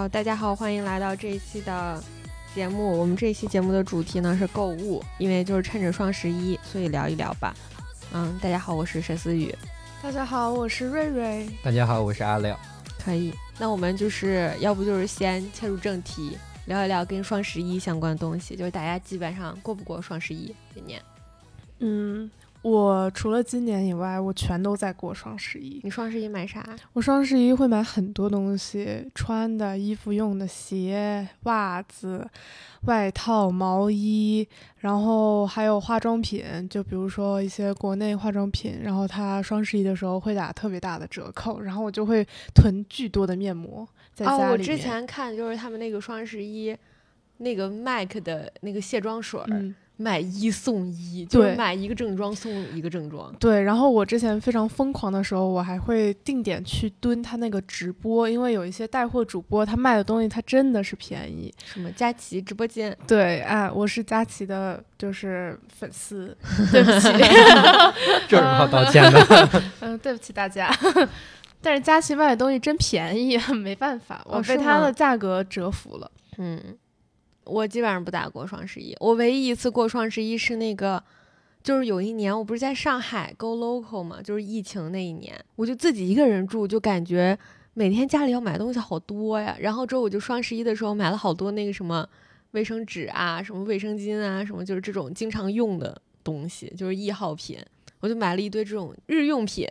[0.00, 2.02] 好，大家好，欢迎来到这一期的
[2.54, 2.98] 节目。
[2.98, 7.54] 我们这一期节目的主题呢是购物，因为就是趁着双十一，所以聊一聊吧。
[8.14, 9.54] 嗯，大家好，我是沈思雨。
[10.02, 11.46] 大家好，我是瑞瑞。
[11.62, 12.58] 大家好，我是阿廖。
[13.04, 21.02] 可以，那我们就是要不就是先切入正题，聊一聊跟双十一相关的东西，就是大家基本上过不过双十一今年？
[21.80, 22.30] 嗯。
[22.62, 25.80] 我除了今年以外，我全都在过双十一。
[25.82, 26.62] 你双十一买啥？
[26.92, 32.28] 我双十一会买很多东西，穿的衣服、用的鞋、袜子、
[32.82, 34.46] 外套、毛衣，
[34.80, 36.44] 然后还有化妆品。
[36.68, 44.42] 就比如说一些国内化妆品，然后它双十一的时候会打特别大的折扣，然后我就会囤巨多的面膜在家里。
[44.42, 46.76] 哦，我之前看就是他们那个双十一，
[47.38, 49.40] 那个 MAC 的那个卸妆水。
[50.00, 53.30] 买一送一，就是买一个正装送一个正装。
[53.38, 61.52] 对，然后我之前非常疯狂的时候，我还会定点去蹲他那个直播，因为有一些带货主播，他卖的东西他真的是便宜。
[61.66, 62.96] 什么佳琪直播间？
[63.06, 66.34] 对，哎，我是佳琪的，就是粉丝。
[66.72, 67.08] 对不起，
[68.26, 69.62] 这有什么好道歉的？
[69.80, 70.74] 嗯，对不起大家。
[71.60, 76.10] 但是佳琪卖的东西真便宜，没办法，我被他的价格折服了。
[76.38, 76.58] 嗯。
[77.50, 81.02] 我基本上不咋过双十一，我唯一一次过双十一是那个，
[81.62, 87.36] 就是有一年我不是在上海 go local 嘛，就是疫情那一年，我就自己一个人住，就感觉
[87.74, 89.56] 每天家里要买东西好多呀。
[89.60, 92.08] 然后之后我就双十一的时候买了好多那个什么
[92.52, 97.58] 卫生纸啊，什么卫生巾啊，什么就是这种经常用的东西，就是易耗品，
[98.00, 99.66] 我就买了一堆这种日用品。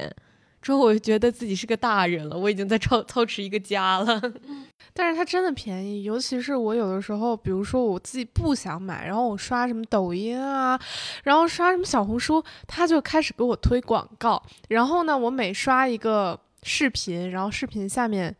[0.61, 4.21] 之后我就觉得自己是个大人了，我已经在操操持一个家了。
[4.93, 10.79] 但是它真的便宜，尤其是我有的时候，比如说我自己不想买，然后我刷什么抖音啊，
[11.23, 14.41] 然后刷什么小红书，它就开始给我推广告。
[14.67, 18.35] 然后呢，我每刷一个视频，然后视频下面。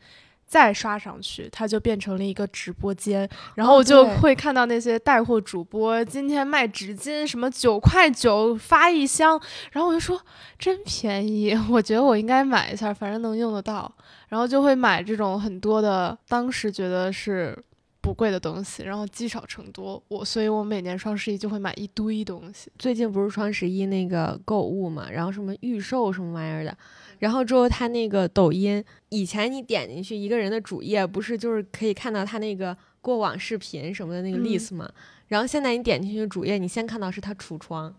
[0.50, 9.40] 再刷上去，它就变成了一个直播间，然后我就会看到那些带货主播今天卖纸巾，什么九块九发一箱，
[9.72, 10.20] 然后我就说
[10.58, 13.90] 真便宜，我觉得我应该买一下，反正能用得到，
[14.28, 17.56] 然后就会买这种很多的，当时觉得是
[18.10, 22.72] 不贵的东西，然后积少成多，我所以，我每年双十一就会买一堆东西。
[22.80, 26.76] 最近不是双十一那个购物嘛，然后什么预售什么玩意儿的。
[27.20, 34.90] 然后之后，他那个抖音，以前你点进去一个人的主页，不是就是可以看到他那个过往视频什么的那个 list 吗？
[35.28, 37.94] 然后现在你点进去主页，你先看到是他橱窗，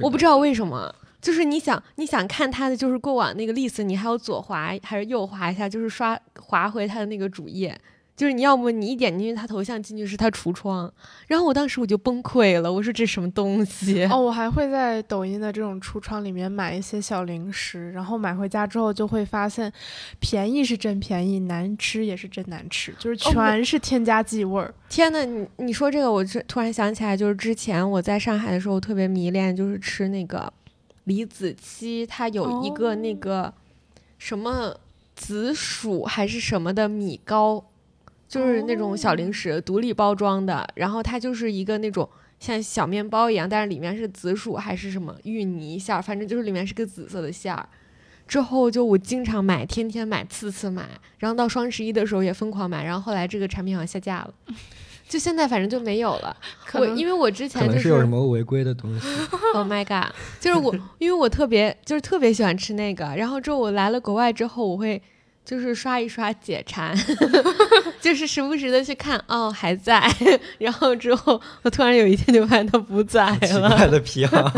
[0.00, 7.80] 我不知道为什么，就是你想你想看他的就是过往那个 list，你还要左滑还是右滑一下，就是刷滑回他的那个主页。
[8.20, 10.92] 就是你要不你一点进去他头像进去是他橱窗，
[11.26, 14.04] 然后我当时我就崩溃了，我说这什么东西？
[14.04, 19.72] 哦，我还会在抖音的这种橱窗里面买一些小零食，然后买回家之后就会发现，
[20.18, 24.74] 便宜是真便宜，难吃也是真难吃，就是全是添加剂味儿。
[24.90, 30.52] 天呐，你你说这个，我这突然想起来，就是之前我在上海的时候特别迷恋，就是吃那个
[31.04, 33.50] 李子柒，它有一个那个
[34.18, 34.76] 什么
[35.16, 37.64] 紫薯还是什么的米糕。
[38.30, 42.08] 就是那种小零食，独立包装的，然后它就是一个那种
[42.38, 47.68] 像小面包一样，但是里面是紫薯还是什么芋泥馅儿，反正就是里面是个紫色的馅儿。
[48.28, 54.32] 之后就我经常买，天天买，次次买，然后到双十一的时候也疯狂买，然后后来这个产品好像下架了，
[55.08, 56.36] 就现在反正就没有了。
[56.78, 59.08] 我因为我之前可能是有什么违规的东西。
[59.54, 60.14] Oh my god！
[60.38, 65.02] 就是我，因为我特别就是特别喜欢吃那个，然后之后我来了国外之后，我会。
[65.50, 66.96] 就是刷一刷解馋，
[68.00, 70.00] 就是时不时的去看，哦还在，
[70.58, 73.38] 然后之后我突然有一天就发现他不在了。
[73.40, 74.48] 奇怪的 癖好，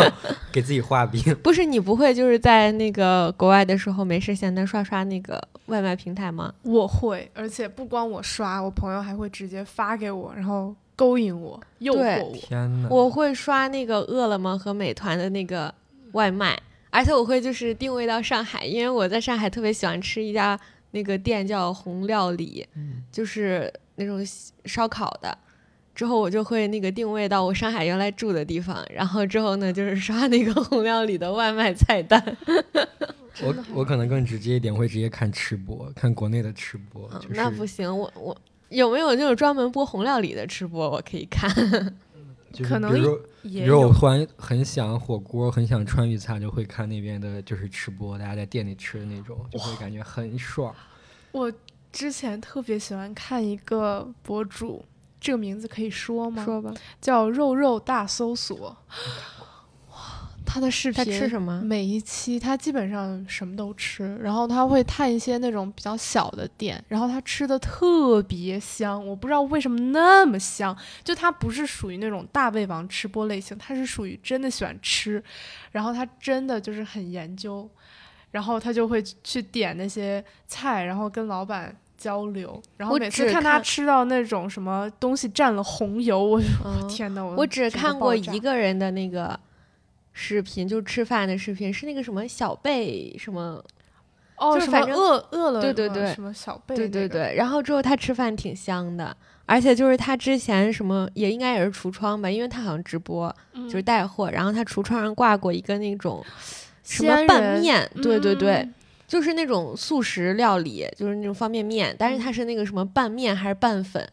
[0.52, 1.34] 给自己画饼。
[1.42, 6.52] 不是你不会就是在那个国外的时候没事闲的刷刷那个外卖平台吗？
[6.60, 12.36] 我会，而且不光我刷，我朋友还会直接发给我，然后勾引我、诱惑我。
[12.36, 12.88] 天哪！
[12.90, 15.74] 我会刷那个饿了么和美团的那个
[16.12, 16.60] 外卖。
[16.94, 20.60] 而且我会就是定位到上海，因为我在上海特别喜欢吃一家
[20.92, 22.66] 那个店叫红料理，
[23.10, 24.24] 就是那种
[24.64, 25.36] 烧烤的。
[25.94, 32.18] 之后我就会那个定位到我上海原来住的地方，然后之后呢就是刷那个红料理的外卖菜单。
[33.42, 37.10] 我我可能更直接一点，会直接看吃播，看国内的吃播。
[37.30, 38.36] 那不行，我我
[38.70, 40.90] 有没有那种专门播红料理的吃播？
[40.90, 41.50] 我可以看。
[42.64, 42.92] 可能
[43.42, 50.74] 比如我突然很想火锅，很想川渝菜，就会看那边的，就是吃播，大家在店里吃的那种，就会感觉很爽。
[51.32, 51.52] 我
[51.90, 54.84] 之前特别喜欢看一个博主，
[55.20, 56.44] 这个名字可以说吗？
[56.44, 58.76] 说吧，叫肉肉大搜索。
[60.52, 61.62] 他的视他频，吃什么？
[61.62, 75.24] 每一期他基本上什么都吃，然后他会探一些那种比较小的店，然后他吃的特别香，我不知道为什么那么香，就他不是属于那种大胃王吃播类型，他是属于真的喜欢吃，
[75.70, 77.66] 然后他真的就是很研究，
[78.30, 81.74] 然后他就会去点那些菜，然后跟老板。
[81.94, 89.38] 交流，然后我每次只看他吃到那种什么东西蘸了红油，我就、嗯 天呐，我我只看过一个人的那个
[90.12, 93.62] 视频，就是吃饭的视频，是那个什么小贝什么，
[94.36, 97.34] 哦，就是反正饿饿了么对对对什么小贝、对对，对。
[97.36, 99.16] 然后之后他吃饭挺香的，
[99.46, 106.24] 而且就是他之前什么也应该也是橱窗吧，因为他好像直播嗯、就是带货，然后他橱窗上挂过一个那种
[106.82, 108.74] 什么拌面，对对对，嗯
[109.06, 114.08] 就是那种速食料理，就是那种方便面，但是他是那个什么拌面还是拌粉，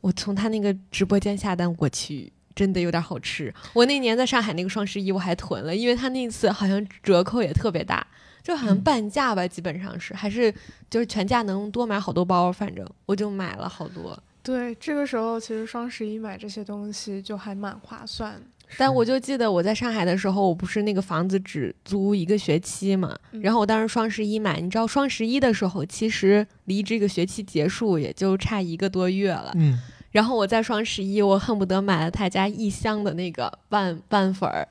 [0.00, 3.50] 我从他那个直播间下单，我去，真的有点好吃。
[3.72, 8.06] 我那年在上海那个双十一我还囤了，因为他那次好像折扣也特别大，
[8.42, 10.52] 就好像嗯半价吧，基本上是，还是
[10.90, 14.22] 就是全价能多买好多包，反正我就买了好多。
[14.42, 18.38] 对，这个时候其实双十一买这些东西就还蛮划算。
[18.76, 29.50] 但我就记得我在上海的时候，我不是那个房子只租一个学期嘛，嗯然后我当时双十一买，你知道双十一的时候，其实离这个学期结束也就差一个多月了。
[29.56, 29.80] 嗯，
[30.10, 34.66] 然后我在双十一，我恨不得买了他家一箱的那个拌拌粉儿，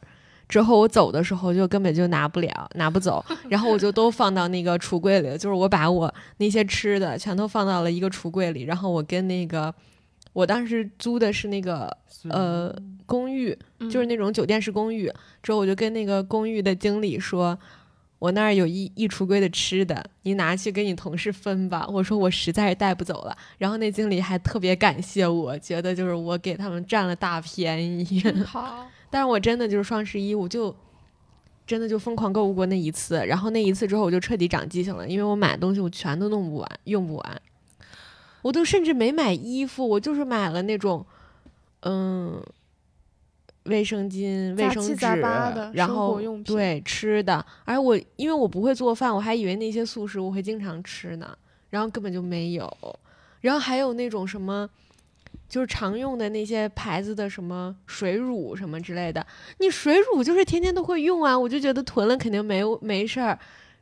[0.48, 9.74] 之后我走的时候就根本就拿不了，拿不走， 然后我就都放到那个橱柜里了，就是我把我那些吃的全都放到了一个橱柜里，然后我跟那个
[10.34, 11.96] 我当时租的是那个
[12.30, 12.76] 呃
[13.06, 13.58] 公寓，
[13.90, 15.12] 就是那种酒店式公寓。
[15.42, 17.58] 之后我就跟那个公寓的经理说，
[18.20, 21.88] 我那儿有一一橱柜的吃的，你拿去跟你同事分吧。
[21.90, 23.38] 我说我实在是带不走了。
[23.58, 28.22] 然后那经理还特别感谢我，觉得就是我给他们占了大便宜。
[28.46, 30.76] 好， 但是我真的就是双十一，我就
[31.66, 33.26] 真的就疯狂购物过那一次。
[33.26, 37.42] 然后那一次之后，我就彻底长记性了，因为我买的东西我全都弄不完，用不完。
[38.42, 41.06] 我都甚至没买衣服，我就是买了那种，
[41.82, 42.42] 嗯，
[43.70, 47.46] 卫生巾、卫生纸杂杂的，然后对吃的。
[47.64, 51.38] 而我因为我不会做饭，我还以为那些素食我会经常吃呢，
[51.70, 52.70] 然后根本就没有。
[53.42, 54.70] 然后还有那种什么，
[55.48, 59.26] 就是常用的那些牌子的什么水乳什么之类的，
[59.60, 63.40] 你水乳就是天天都会用啊，我就觉得囤了肯定没没事儿。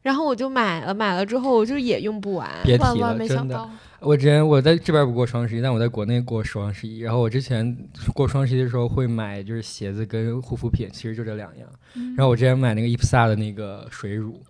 [0.08, 2.50] 然后我就买了，买了之后我就也用不完。
[2.64, 3.56] 别提了，万万没想真的。
[3.56, 3.70] 到，
[4.00, 7.00] 我之前我在这边不过双十一，但我在国内过双十一。
[7.00, 7.78] 然后我之前
[8.14, 11.68] 过双十一的时候会买就是鞋子跟护肤品，其实就这两样。
[11.96, 14.42] 嗯然后我之前买那个伊普萨的那个水乳，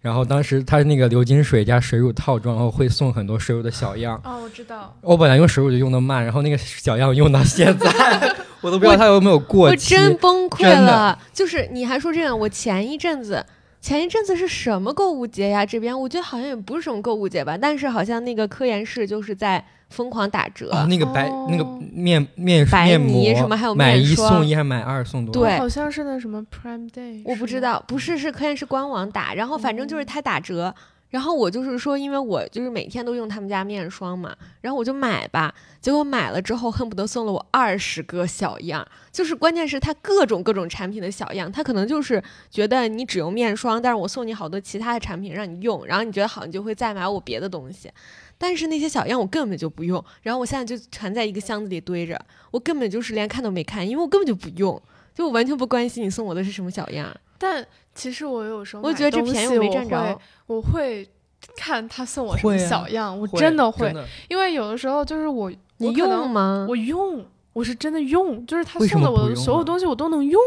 [0.00, 4.20] 然后当时它是那个流金水加水乳套装，然后会送很多水乳的小样。
[4.24, 7.88] 哦，我知道，我本来用水乳就用的慢，然后那个小样用到现在，
[8.60, 9.94] 我都不知道它有没有过期我期。
[9.94, 11.16] 真崩溃了。
[11.32, 13.46] 就是你还说这样，我前一阵子。
[13.84, 15.66] 前一阵子是什么购物节呀？
[15.66, 25.34] 这边我觉得好像也不是什么购物节吧，但是好像那个科研室就是在疯狂打折，啊，那个白、哦那个面面白面膜泥什么还有买一送一还是买二送多？
[25.34, 30.74] 对好像是那什么 Prime Day，我不知，道，不是是科研室官网打，然后反正就是它打折，
[31.14, 47.88] 然后我就是说，因为我就是每天都用他们家面霜嘛，然后我就买吧，结果买了之后恨不得送了我二十个小样，就是关键是它各种各种产品的小样，它可能就是觉得你只用面霜，但是我送你好多其他的产品让你用，然后你觉得好，你就会再买我别的东西。
[48.36, 54.82] 但是那些小样我根本就不用，然后我现在就全在一个箱子里堆着，我根本就是连看都没看，因为我根本就不用，
[55.14, 57.14] 就我完全不关心你送我的是什么小样。
[57.38, 61.08] 但其实我有时候我买东觉得这便宜西我我没占着会，我会
[61.56, 63.94] 看他送我什么小样，我真的会，
[64.28, 66.66] 因为有的时候就是我你我用吗？
[66.68, 70.40] 我用，我是真的用，就是他送的我的所有东西我都能用。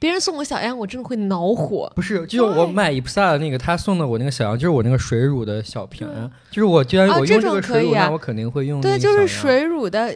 [0.00, 1.90] 别人送我小样，我真的会恼火。
[1.94, 10.14] 不是，就是我对买伊普萨的那个，他送的我那个小样，就是我那个水乳的小瓶对，就是我既然用这这种可个水乳，以啊那我肯定会用对，就是水乳的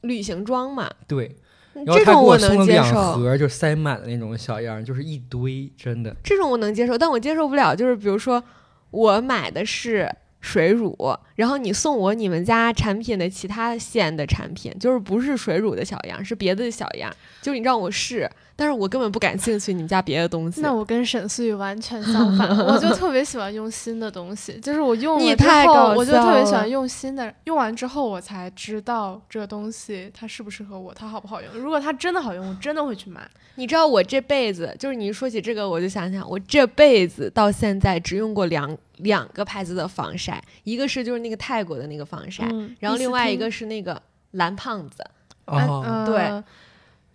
[0.00, 1.36] 旅行装嘛，对。
[1.84, 6.14] 然后这种他给我送能接了两受，盒，就塞满的那种小样，就是一堆，真的。
[6.22, 8.42] 这种我能接受，但我接受不了，就是比如说
[8.90, 10.96] 我买的是水乳，
[11.34, 20.60] 然后你送我你们家产品的其他线的产品，就是不是水乳的小样，是别的小样，就是你让我试，但是我根本不感兴趣你们家别的东西。
[20.60, 31.52] 那我跟沈思雨完全相反，我就 特别喜欢用新的东西，就是我用你了之后，太搞我就特别喜欢用新的，用完之后我才知道这个东西它适不适合我，它好不好用。
[31.54, 33.28] 如果它真的好用，我真的会去买。
[33.56, 44.00] 你知道我这辈子，就是你一说起这个，我就想想，我这辈子到现在只用过两两个牌子的防晒，一个是就是那个泰国的那个防晒，嗯，然后另外一个是那个
[44.32, 45.04] 蓝胖子。
[45.46, 46.44] 哦，呃对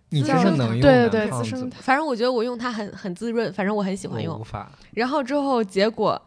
[0.08, 4.42] 你滋润真的能用对对对滋生胖子反正我觉得我用它很很滋润，反正我很喜欢用无。
[4.44, 4.70] 法。
[4.92, 6.20] 然后之后结果，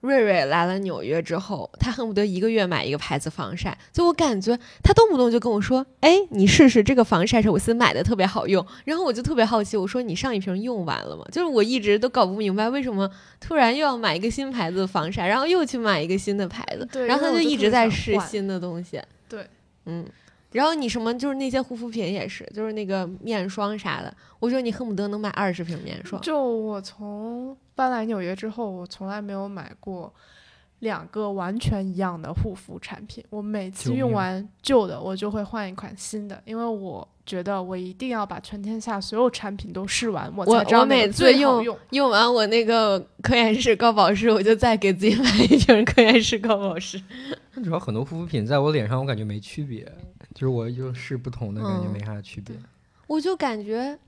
[0.00, 19.00] 瑞瑞来了纽约之后，他恨不得一个月买一个牌子防晒，就我感觉他动不动就跟我说：“哎，你试试这个防晒是我新买的，特别好用。”然后我就特别好奇，我说：“你上一瓶用完了吗？”就是我一直都搞不明白为什么突然又要买一个新牌子的防晒，然后又去买一个新的牌子，然后他就一直在试新的东西。
[19.28, 19.44] 对，
[19.86, 20.06] 嗯。
[20.52, 26.20] 然后你什么就是那些护肤品也是，就是那个面霜啥的，我觉得你恨不得能买二十瓶面霜。
[26.22, 30.12] 就我从搬来纽约之后，我从来没有买过
[30.80, 33.22] 两个完全一样的护肤产品。
[33.30, 42.08] 我每次用完旧的，我就会换一款新的，因为我觉得我一定要把全天下所有产品都试完，我我才知道我每次用用。
[42.10, 46.98] 完我那个科颜氏高保湿，我就再给自己买一瓶科颜氏高保湿。
[47.54, 49.86] 但主要很多护肤品在我脸上，我感觉没区别，
[50.34, 52.56] 就是我就试不同的，感觉嗯没啥区别。
[53.06, 53.98] 我就感觉，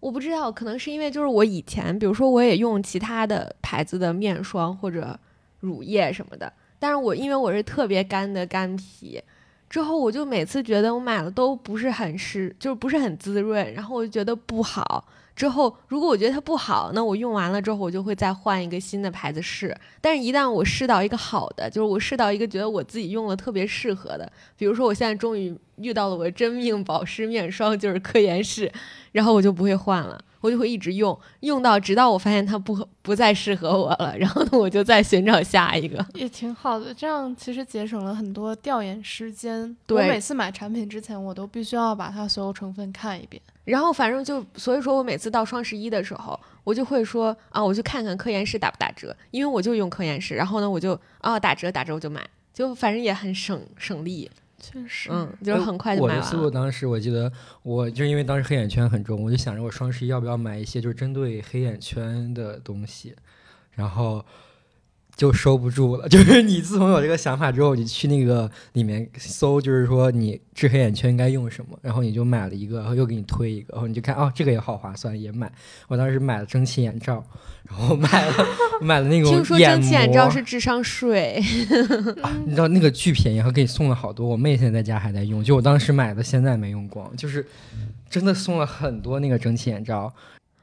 [0.00, 5.18] 我不知道，可能是因为就是我以前，比如说我也用其他的牌子的面霜或者
[5.60, 9.22] 乳液什么的，但是我因为我是特别干的干皮，
[9.70, 15.06] 之后我就每次觉得我买了都不是很湿，就是不是很滋润，然后我就觉得不好。
[15.42, 19.76] 之后如果我觉得它不好，那我用完了之后，我就会再换一个新的牌子试。
[20.00, 28.70] 但是，一旦我试到一个好的，就是我试到一个觉得我自己用了特别适合的，比如说我现在终于遇到了我的真命保湿面霜，就是科颜氏，
[29.10, 36.04] 然后我就不会换了，我就会一直用，用到直到我发现它不不再适合我了，然后呢，我就再寻找下一个。
[36.12, 39.74] 也挺好的，这样其实节省了很多调研时间。
[39.86, 43.40] 对我每次买产品之前，我都必须要把它所有成分看一遍。
[43.64, 52.20] 然后反正就，所以说我每次到双十一的时候，我就会说啊，我去看看科颜氏打不打折，因为我就用科颜氏，然后呢，我就啊打折打折我就买，
[52.52, 54.28] 就反正也很省省力，
[54.62, 56.48] 确实，嗯，就是很快就我的思路。
[56.48, 57.30] 当时我记得，
[57.64, 63.16] 我就因为当时黑眼圈很重，我就想着我双十一要不要买一些就是针对黑眼圈的东西，
[63.72, 64.24] 然后
[65.16, 66.06] 就收不住了。
[66.08, 75.52] 就是你自从有这个想法之后，你去那个里面搜，就是说你治黑眼圈应该用什么，然后你就买了一个，然后又给你推一个，然后你就看哦，这个也好划算，也买。
[75.88, 77.24] 我当时买了蒸汽眼罩，
[77.72, 78.46] 然后买了
[78.82, 81.42] 买了那种听说眼蒸汽眼罩是智商税，
[82.44, 84.28] 你知道那个巨便宜，还给你送了好多。
[84.28, 87.46] 我妹现在在家还在用，就我当时买的，现在没用光，就是
[88.10, 90.12] 真的送了很多那个蒸汽眼罩。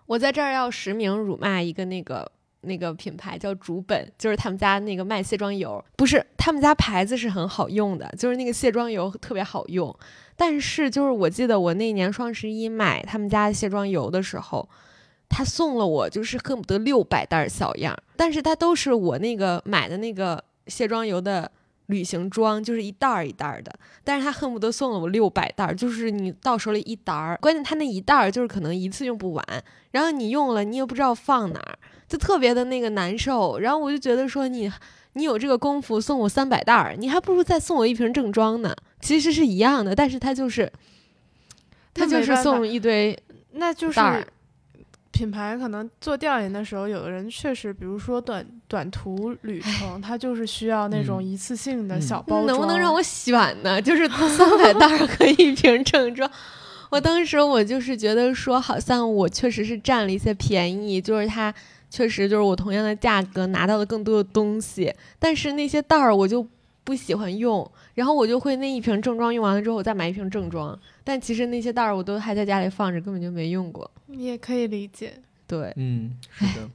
[0.06, 9.94] 我在这儿要实名辱骂一个那个那个品牌叫竹本，就是他们家那个卖卸妆油，不是他们家牌子是很好用的，就是那个卸妆油特别好用。
[10.38, 14.70] 但是就是我记得我那年双十一买他们家的卸妆油的时候，
[15.30, 21.50] 他送了我就是恨不得六百袋儿小样，但是它都是我那个买的那个卸妆油的。
[21.90, 29.44] 旅行装就是一袋儿一袋儿的，但是他恨不得送了我六百袋儿，就是你到手里一袋儿，关键他那一袋儿就是可能一次用不完，
[29.90, 33.58] 然后你用了，你也不知道放哪儿，就特别的那个难受。
[33.58, 34.72] 然后我就觉得说你，
[35.14, 38.72] 你有这个功夫送我三百袋儿，你还不如再送我一瓶正装呢。
[39.02, 40.72] 其实是一样的，但是他就是，
[41.92, 43.18] 他就是送一堆
[43.54, 44.00] 那就是。
[45.20, 52.46] 品牌可能做调研的时候，有的人确实，比如说短短途旅程，他就是需要那种嗯一次性的嗯小包装。
[52.46, 53.82] 能不能让我选呢？
[53.82, 56.30] 就是三百袋儿和一瓶正装。
[56.90, 61.54] 我当时我就是觉得说，好像我确实是占了一些便宜，就是它
[61.90, 66.48] 确实就是我同样的价格拿到了更多的东西，但是那些袋儿我就
[66.86, 73.92] 不喜欢用，然后我就会那一瓶正装用完了之后，我再买一瓶正装，但其实那些袋儿我都还在家里放着，根本就没用过。
[74.12, 75.14] 也可以理解。
[75.48, 76.70] 对，嗯，是的。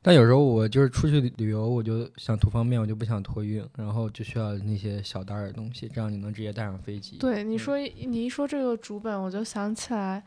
[0.00, 7.16] 但有时候我就是出去旅游，我就想图方便，我就不想托运，然后就需要那些小袋儿的东西，这样你能直接带上飞机。
[7.18, 10.22] 对你说，你一说这个竹本，我就想起来，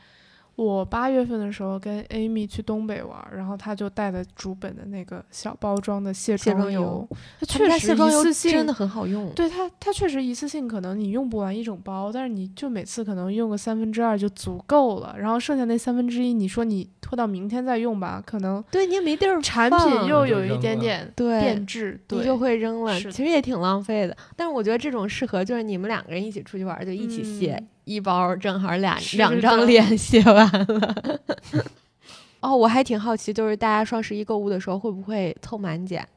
[0.58, 9.32] 我八月份的时候跟 Amy 去东北玩，然后她就带的竹本的那个小包装的卸卸妆妆油油，它他确实卸妆油一次性真的很好用。
[9.36, 24.18] 对它，它确实一次性可能你用不完一整包，但是你就每次可能用个三分之二就足够了，然后剩下那三分之一，你说你拖到明天再用吧，可能对，你也没地儿产品又有一点点变质，对，你就会扔了，其实也挺浪费的。
[24.36, 31.22] 但是我觉得这种适合就是你们两个人一起出去玩，就一起卸、嗯一包，正好俩两张脸 写完了。
[32.42, 36.08] 哦，我还挺好奇，就是大家双十一购物的时候会不会凑满减？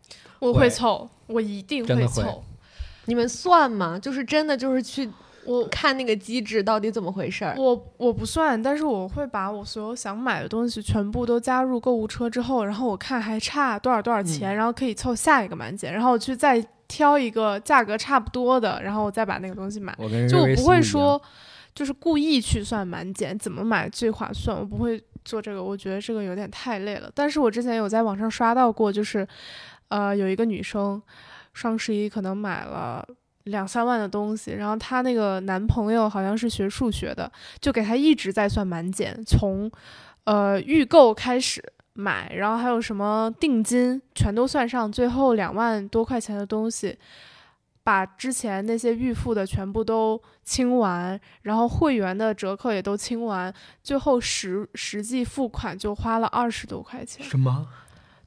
[0.40, 2.42] 我会会凑，我一定会凑。
[3.06, 3.98] 你们算吗？
[3.98, 5.08] 就是真的就是去
[5.46, 7.54] 我看那个机制到底怎么回事儿？
[7.56, 19.94] 我我不算，但是我会把我所有想买的东西全部都加入购物车之后，然后我看还差多少多少钱，然后可以凑下一个满减，然后我去再挑一个价格差不多的，然后我再把那个东西买。
[19.98, 21.20] 我跟就我不会说，
[21.80, 27.10] 就是故意去算满减，怎么买最划算，我不会做这个，我觉得这个有点太累了。
[27.14, 29.26] 但是我之前有在网上刷到过，就是
[29.88, 31.00] 呃有一个女生
[31.54, 33.02] 双十一可能买了。
[33.44, 39.68] 两三万的东西，然后她那个男朋友好像是学数学的，就给她一直在算满减，从
[40.24, 41.60] 呃预购开始
[41.94, 46.96] 买，然后还有什么定金全都算上，最后两万多块钱的东西，
[47.82, 57.24] 把之前那些预付的全部都清完，然后会员的折扣也都清完，最后实实际付款就花了二十多块钱。
[57.24, 57.66] 什么？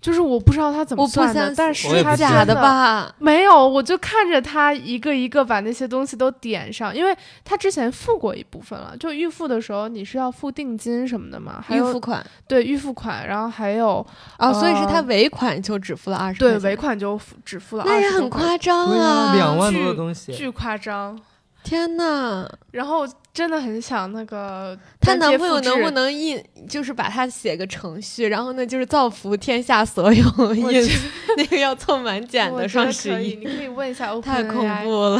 [0.03, 3.09] 就是我不知道他怎么算的，但是他假的吧？
[3.19, 8.93] 没有，我就看着他一个一个把那些东西都点上，因为他之前付过一部分了。
[8.99, 11.63] 就预付的时候，你是要付定金什么的嘛？
[11.69, 14.05] 预付款对预付款，然后还有
[14.37, 21.17] 哦，所以是他尾款就只付了二十，对尾款就只付了二十，那也很夸张啊，两万多的东西，巨夸张。
[21.63, 30.87] 天呐，然后真的很想那个，她男朋友能不能印，就是把它写个程序，然后呢，就是造福天下所有印
[31.37, 35.19] 那个要凑满减的双十一，你可以问一下， 太恐怖了。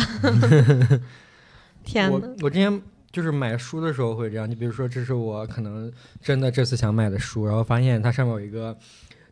[1.84, 2.82] 天呐，我之前
[3.12, 8.78] 就是买书的时候会这样，你比如说，这是我可能真的这次想买的书，然后发现它上面有一个。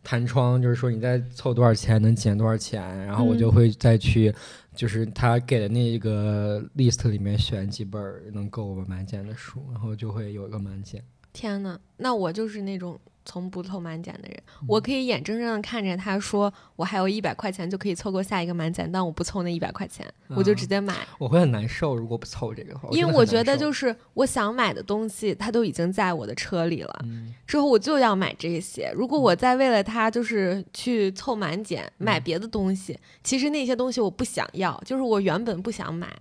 [0.03, 4.34] 弹窗就是说你再凑多少钱能减多少钱，然后我就会再去，
[4.75, 8.01] 就是他给的那个 list 里面选几本
[8.33, 11.03] 能够我们满减的书，然后就会有一个满减。
[11.33, 12.99] 天呐，那我就是那种。
[13.23, 20.95] 从不凑满减的人，我可以眼睁睁的看着他说我还有一百块钱就可以凑够下一个满减，但我不凑那一百块钱，我就直接买。
[21.19, 22.89] 我会很难受，如果不凑这个话。
[22.91, 27.05] 因为我觉得就是我想买的东西，它都已经在我的车里了，
[27.45, 28.91] 之后我就要买这些。
[28.95, 36.12] 如果我再为了它就是去凑满减买别的东西，其实那些东西我不想要，就是我原本不想买，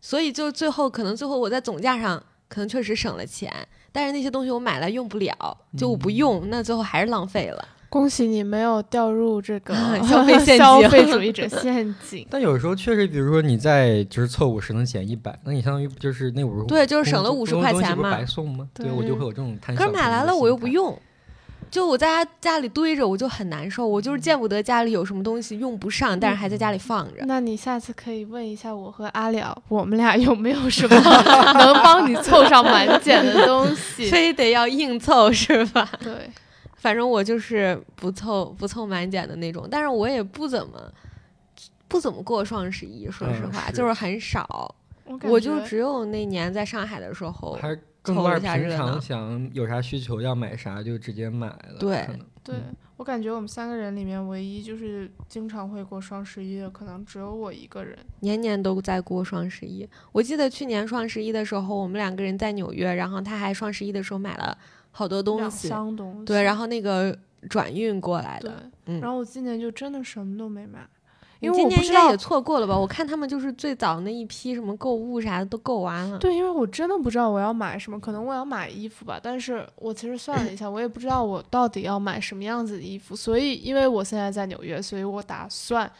[0.00, 3.52] 所以就最后可能最后我在总价上可能确实省了钱。
[3.92, 7.68] 但是那些东西我买来用不了，就我不用，那最后还是浪费了。
[7.88, 9.74] 恭喜你没有掉入这个
[10.06, 12.24] 消费陷阱、 消费主义者陷阱。
[12.30, 18.68] 但有时候确实，比如说你在就是凑五十能减一百，那你相当于就是那五十对，就是省了五十块钱嘛，白送吗？
[18.74, 19.84] 对，我就会有这种贪心。
[19.84, 20.96] 可是买来了我又不用。
[21.70, 23.86] 就我在家家里堆着，我就很难受。
[23.86, 27.24] 我就是见不得家里有什么东西用不上，但是还在家里放着。
[27.26, 30.96] 那你下次可以问一下我和阿了，我们俩有没有什么
[31.58, 34.08] 能帮你凑上满减的东西？
[34.10, 35.88] 非得要硬凑是吧？
[36.02, 36.28] 对，
[36.76, 39.68] 反正我就是不凑不凑满减的那种。
[39.70, 40.92] 但是我也不怎么
[41.86, 44.74] 不怎么过双十一，说实话，就是很少。
[45.22, 47.56] 我就只有那年在上海的时候。
[48.02, 51.76] 更多是平常想有啥需求要买啥就直接买了。
[51.78, 52.08] 对，
[52.42, 52.56] 对
[52.96, 57.98] 我感觉我们三个人里面唯一就是经常会过双十一的，可能只有我一个人。
[58.20, 59.88] 年年都在过双十一。
[60.12, 64.56] 我记得去年双十一的时候，我们两个人在纽约，然后他还双十一的时候买了
[64.90, 66.24] 好多东西，箱东西。
[66.24, 67.16] 对，然后那个
[67.48, 68.70] 转运过来的。
[68.86, 69.00] 嗯。
[69.00, 70.86] 然后我今年就真的什么都没买。
[71.40, 72.78] 因为我不知道也错过了吧？
[72.78, 76.18] 我看他们就是最早那一批什么购物啥的都购完了。
[76.18, 79.18] 对，因为我真的不知道我要买什么，可能我要买衣服吧。
[79.22, 83.16] 但是我其实算了一下，我也不知道我到底要买什么样子的衣服。
[83.16, 85.90] 所以，因为我现在在纽约，所以我打算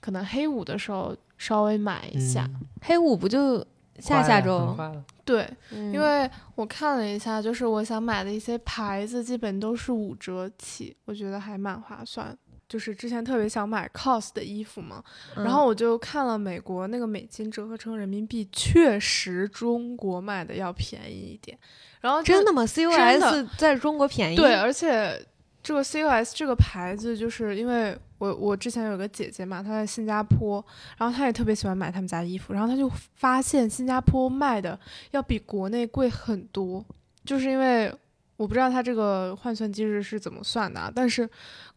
[0.00, 2.48] 可能黑五的时候稍微买一下。
[2.82, 3.64] 黑五不就
[4.00, 4.76] 下下周？
[5.24, 12.36] 对，因为我看了一下，就是我想买的一些牌子，基本都是五折起，我觉得还蛮划算。
[12.68, 15.02] 就是之前特别想买 COS 的衣服嘛，
[15.36, 21.58] 然后我就看了美国那个美金折合成人民币，确实中国卖的要便宜一点。
[22.00, 24.36] 然后真的吗？COS 在中国便宜？
[24.36, 25.24] 对，而且
[25.62, 30.62] 这个 COS 这个牌子，就是因为我我之前有个姐姐嘛，她在新加坡，
[30.98, 34.78] 然后她也特别喜欢买他们家的衣服，然后她就发现新加坡卖的
[35.12, 36.84] 要比国内贵很多，
[37.24, 37.90] 就是因为。
[38.38, 41.28] 我不知道它这个换算机制是怎么算的，但是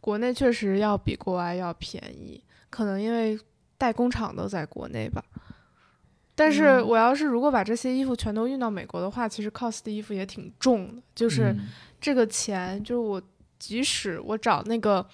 [0.02, 3.40] 国内确实要比国外要便宜，可能因为
[3.78, 5.24] 代工厂都在国内吧。
[6.36, 11.56] 但是我要是如果把这些衣服全都运到美国的话，其实 COS 的衣服也挺重的，就是
[12.02, 13.22] 这个钱，就是我
[13.58, 15.08] 即使我找那个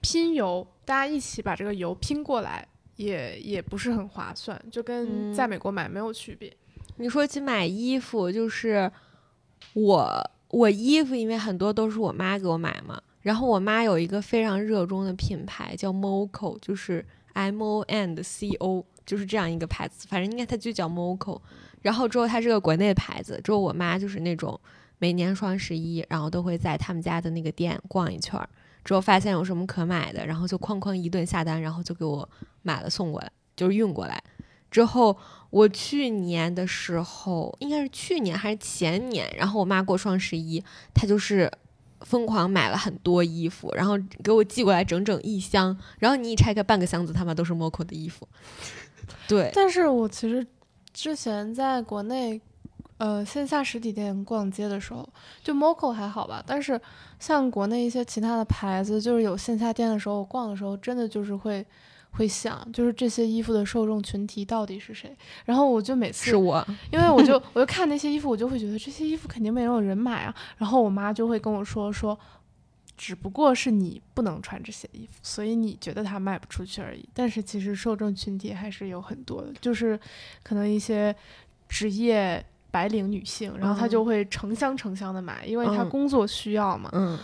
[0.00, 2.66] 拼邮，大家一起把这个邮拼过来，
[2.96, 6.56] 也也不是很划算，就跟在美国买没有区别。
[6.96, 8.90] 你说起买衣服，就是
[9.74, 10.30] 我。
[10.52, 17.04] 我衣服因为很多都是我妈给我买嘛，然后我妈有一个非常热衷的品牌叫 Moco，就是
[17.34, 21.40] M O N C O，就是这样一个牌子，反正应该它就叫 Moco。
[21.82, 24.58] 然后之后它是个国内牌子，之后我妈就是那种
[24.98, 28.48] 每年双十一，然后都会在他们家的那个店逛一圈儿，
[28.84, 32.28] 之后发现有什么可买的，然后就哐哐一顿下单，然后就给我
[32.62, 34.22] 买了送过来，就是运过来。
[34.70, 35.16] 之后
[35.50, 40.62] 我去年的时候，应该是去年还是前年，然后我妈过双十一，
[40.94, 41.50] 她就是
[42.00, 48.26] 疯狂买了很多衣服，然后给我寄过来整整一箱，然后你一拆开半个箱子，他妈都是 Moco 的衣服。
[49.28, 50.46] 对，但是我其实
[50.92, 52.40] 之前在国内，
[52.98, 55.08] 呃，线下实体店逛街的时候，
[55.42, 56.80] 就 Moco 还好吧，但是
[57.18, 61.64] 像国内一些其他的牌子，就是有线下店的时候，我逛的时候真的就是会
[62.12, 65.16] 会想，就是这些衣服的受众群体到底是谁？
[65.44, 70.34] 然后我就每次是我，因为我就我就看那些衣服，我就会觉得这些衣服肯定没有人买啊。
[70.58, 72.18] 然后我妈就会跟我说说，
[72.96, 77.08] 只不过是你不能穿这些衣服，所以你觉得它卖不出去而已。
[77.14, 79.98] 但是其实受众群体还是有很多的，就是
[80.42, 81.14] 可能一些
[81.68, 86.90] 职业白领女性，然后她就会成箱成箱的买，因为她嗯工作需要嘛。
[86.92, 87.18] 嗯，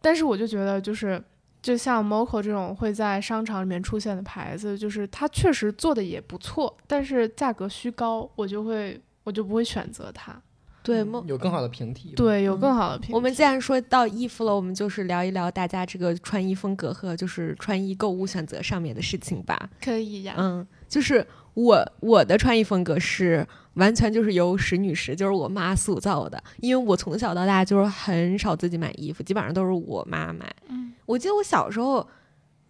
[0.00, 1.22] 但是我就觉得，就是
[1.66, 10.40] 就像 Moco 这种会在商场里面出现的牌子，就是它确实做的也不错，但是价格虚高，我就会我就不会选择它。
[10.84, 13.14] 对，有更好的平替。，对，有嗯更好的平替。
[13.14, 19.68] 我们既然说到衣服了，我们就是聊一聊大家这个穿衣风格和就是穿衣购物选择上面的事情吧。
[19.82, 21.26] 可以呀，嗯，就是
[21.56, 30.54] 我我的穿衣风格是完全就是由石女士，就是我妈塑造的，因为我从小到大就是很少自己买衣服，基本上都是我妈买。
[30.68, 32.06] 嗯我记得我小时候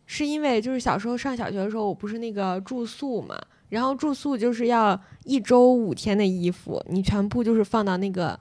[0.05, 3.37] 是因为就是小时候上小学的时候，我不是那个住宿嘛，
[3.71, 8.39] 然后住宿就是要一周五天的衣服，你全部就是放到那个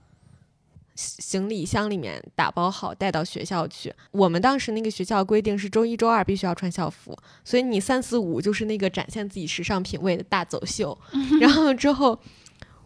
[0.95, 3.93] 行行李箱里面打包好带到学校去。
[4.12, 10.97] 我们当时那个学校规定是周一周二必须要穿校服，所以你三四五就是那个展现自己时尚品味的大走秀。
[11.39, 12.17] 然后之后，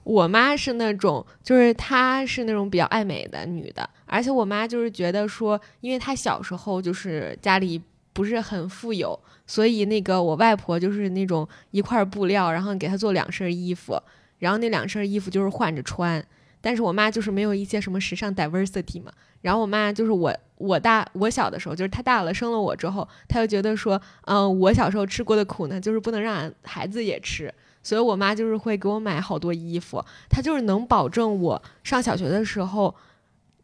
[0.03, 7.79] 我妈是那种，就是她是那种比较爱美的女的，而且我妈就是觉得说，因为她小时候就是家里
[8.11, 14.01] 不是很富有，所以那个我外婆就是那种一块布料，然后给她做两身衣服，
[14.39, 16.25] 然后那两身衣服就是换着穿。
[16.61, 32.93] 但是我妈就是没有一些什么时尚 diversity 嘛，然后我妈就是我我大我小的时候，就是她大了生了我之后，她就觉得说，嗯、我小时候吃过的苦呢，就是不能让孩子也吃，所以我妈就是会给我买好多衣服，她就是能保证我上小学的时候，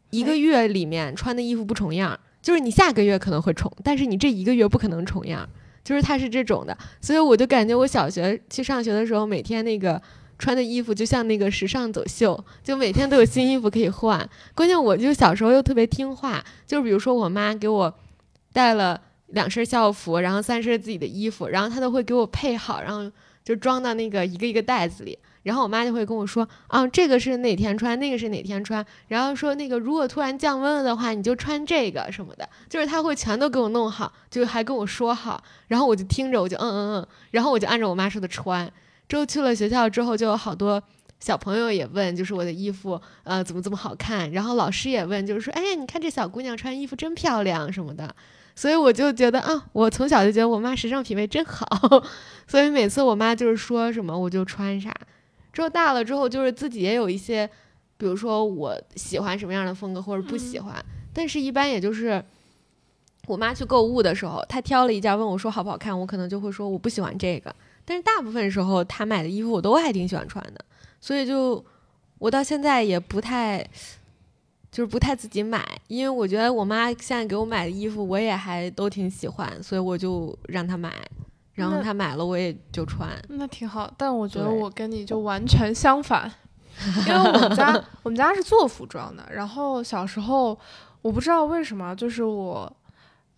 [0.08, 5.46] 一个月里面穿的衣服不重样，就是你下个月可能会重，但是你这一个月不可能重样，
[5.84, 10.00] 就是她是这种的，所以我就感觉我小学去上学的时候，每天那个。
[10.38, 14.28] 穿的衣服就像那个时尚走秀，就每天都有新衣服可以换。
[14.54, 17.94] 关键我就小时候又特别听话，就比如说我妈给我
[18.52, 23.10] 带了两身校服，然后三身自己的衣服，然后她都会给我配好，然后
[23.44, 25.18] 就装到那个一个一个袋子里。
[25.42, 38.68] 然后我妈就会跟我说，啊，这个是哪天穿，那个是哪天穿，然后说那个如果突然降温了的话，你就穿这个什么的，就是她会全都给我弄好，就还跟我说好，然后我就听着，我就嗯嗯嗯，然后我就按照我妈说的穿。
[39.08, 40.82] 之后去了学校之后，就有好多
[41.20, 44.30] 小朋友也问，就是我的衣服，呃，怎么这么好看？
[44.32, 48.14] 然后老师也问，就是说，哎呀，你看这小姑娘穿衣服真漂亮什么的。
[48.54, 51.66] 所以我就觉得啊，我从小就觉得我妈时尚品味真好，
[52.48, 54.92] 所以每次我妈就是说什么我就穿啥。
[55.52, 57.48] 之后大了之后，就是自己也有一些，
[57.96, 60.74] 比如说我喜欢什么样的风格或者不喜欢，
[61.12, 62.24] 但是一般也就是。
[63.28, 67.52] 我妈去购物的时候，她挑了一件问我说好不好看，我可能就会说我不喜欢这个。
[67.86, 70.62] 但是大部分时候她买的衣服我都还挺喜欢穿的，
[71.00, 71.64] 所以就
[72.18, 73.62] 我到现在也不太，
[74.72, 80.92] 就是不太自己买，因为我觉得我妈现在给我买的衣服我也还都挺喜欢，所以我就让她买，
[81.54, 83.08] 然后那她买了我也就穿。
[83.28, 83.88] 那挺好。
[83.96, 86.28] 但我觉得我跟你就完全相反，
[87.06, 90.58] 因为我们家 我们家是做服装的，然后小时候
[91.02, 92.76] 我不知道为什么，就是我。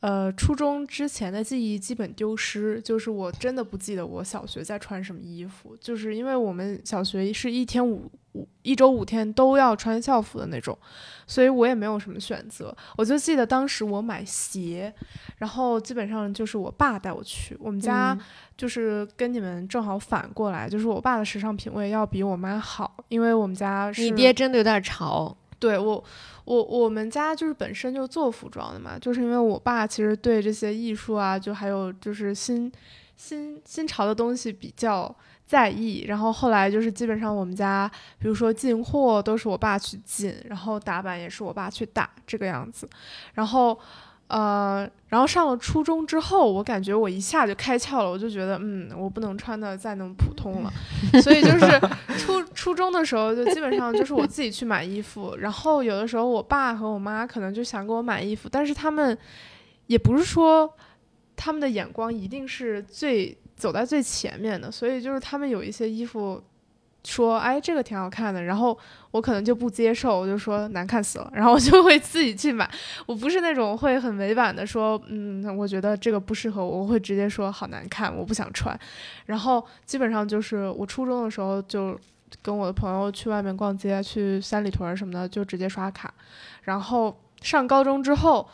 [0.01, 10.79] 呃，初中之前的记忆基本丢失，就是我真的不记得我小学在穿什么衣服，就是因为我们小学是一天五五一周五天都要穿校服的那种，
[11.27, 12.73] 所以我也没有什么选择。
[12.97, 14.95] 我就记得当时我买鞋，
[15.39, 18.21] 然后基本上就是我爸带我去，我们家嗯
[18.57, 26.05] 就是跟你们正好反过来，就是我爸的时尚品味要比我妈好，因为我们家是你爹真的有点潮，对我，
[26.45, 32.71] 我我们家就是本身就做服装的嘛，就是因为我爸其实对这些艺术啊，就还有就是新
[33.17, 42.89] 新新潮的东西比较在意，然后后来就是基本上我们家，比如说进货都是我爸去进，然后打版也是我爸去打这个样子，
[43.35, 43.79] 然后。
[44.29, 50.73] 呃，然后上了初中之后，我感觉我一下就开窍了，我就觉得，嗯，我不能穿的再那么普通了，
[51.23, 51.81] 所以就是
[52.19, 59.17] 初初中的时候，就基本上就是我自己去买衣服，然后有的时候我爸和我妈可能就想给我买衣服，但是他们
[59.87, 60.71] 也不是说
[61.35, 66.43] 他们的眼光一定是最走在最前面的，所以就是他们有一些衣服。
[67.09, 68.79] 说哎，这个挺好看的，然后
[69.13, 72.71] 我可能就不接受，我就说难看死了，然后我就会自己去买。
[73.07, 78.79] 我不是那种会很委婉的说，嗯，我觉得这个不适合我，我会直接说好难看，我不想穿。
[79.25, 81.99] 然后基本上就是我初中的时候就
[82.43, 86.13] 跟我的朋友去外面逛街，去三里屯什么的，就直接刷卡。
[86.65, 88.47] 然后上高中之后，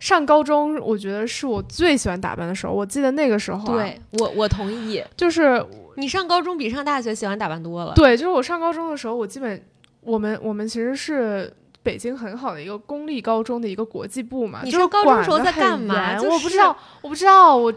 [0.00, 2.72] 上高中我觉得是我最喜欢打扮的时候。
[2.72, 5.64] 我记得那个时候，对我我同意，就是。
[5.96, 7.92] 你上高中比上大学喜欢打扮多了。
[7.94, 9.64] 对，就是我上高中的时候，我基本
[10.00, 11.52] 我们我们其实是
[11.82, 14.60] 北京很好的一个公立高中的一个国际部嘛。
[14.64, 16.16] 你说高中时候在干嘛？
[16.20, 17.72] 我不知道，我不知道，我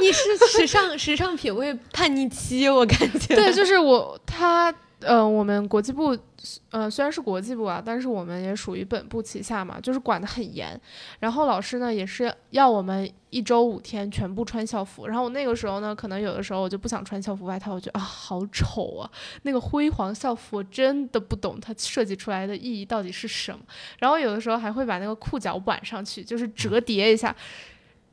[0.00, 3.34] 你是时尚时尚品味叛逆期，我感觉。
[3.34, 4.74] 对，就是我他。
[5.00, 6.16] 呃，我们国际部，
[6.70, 10.78] 呃，虽然是国际部啊，但是我们也属于本部旗下嘛，就是管得很严。
[11.20, 15.06] 然后老师呢，也是要我们一周五天全部穿校服。
[15.06, 19.08] 然后我那个时候呢，可能有的时候我就不想穿校服外套，我觉得啊，好丑啊，
[19.42, 23.60] 那个辉煌校服，我真的不懂它设计出来的意义到底是什么。
[24.00, 27.34] 然后有的时候还会把那个裤脚挽上去，就是折叠一下。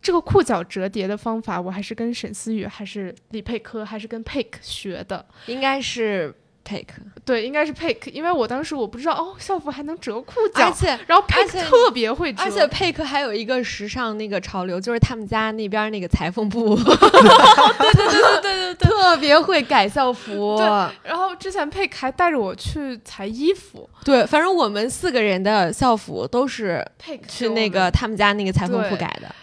[0.04, 6.32] 这个裤脚折叠的方法，我还是跟沈思雨，还是李佩科，还是跟佩克学的，应该是。
[6.68, 6.86] Pick
[7.24, 20.58] 对，应该是 pick，因为我当时我不知道哦，校服还能折裤脚，而且然后 pick 特别会折，而且 pick 还有一个时尚那个潮流，就是他们家那边那个裁缝部， 对对对对对对对，特别会改校服。
[20.58, 20.66] 对，
[21.04, 29.34] 然后之前 pick 还带着我去裁衣服，对，反正我们四个人的校服都是 pick 去那个他们家那个裁缝铺改的。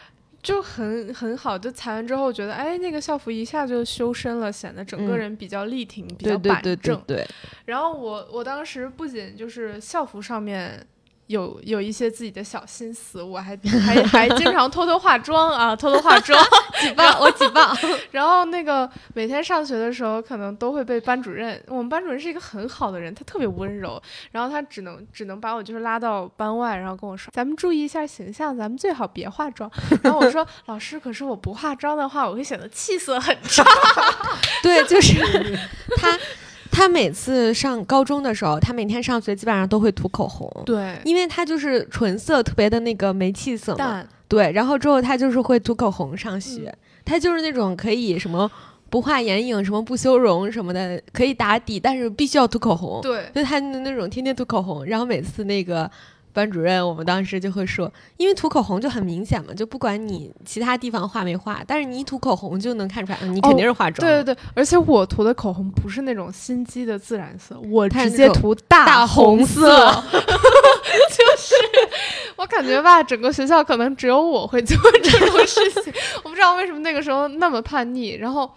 [0.42, 6.62] 就很很好，就裁完之后觉得，哎，那个校服一下就修身了，显得整个人比较立挺，比较板正。
[6.62, 7.28] 对对对对对。
[7.66, 10.86] 然后我我当时不仅就是校服上面。
[11.32, 16.38] 有有一些自己的小心思，我还还还经常偷偷化妆啊，偷偷化妆，
[16.78, 17.74] 举报我举报。
[18.10, 29.70] 然后那个每天上学的时候，可能都会被班主任，我们班主任是一个很好的人，他特别温柔，然后他只能只能把我就是拉到班外，然后跟我说，咱们注意一下形象，咱们最好别化妆。
[30.02, 33.64] 然后我说，老师，可是我不化妆的话，我会显得气色很差。
[34.62, 35.18] 对，就是
[35.96, 36.18] 他。
[36.72, 40.50] 他每次上高中的时候，他每天上学基本上都会涂口红。
[40.64, 44.04] 对，因为他就是唇色特别的那个没气色嘛。
[44.26, 46.74] 对，然后之后他就是会涂口红上学。
[47.04, 48.50] 他就是那种可以什么
[48.88, 53.00] 不画眼影、什么不修容什么的，可以打底，但是必须要涂口红。
[53.02, 55.88] 对，就他那种天天涂口红，然后每次那个。
[56.32, 64.06] 班主任，我们当时就会说，因为涂口红就很明显嘛，就不管你其他地方画没画，但是你一涂口红就能看出来，你肯定是化妆。
[64.06, 69.68] 对对对，而且我涂的口红不是那种心机的自然色，我直接涂大红色，
[70.10, 71.54] 就是
[72.36, 75.92] 我感觉吧，整个学校可能只有我会做 这种事情，
[76.22, 78.50] 我不知道为什么那个时候那么叛逆，然后。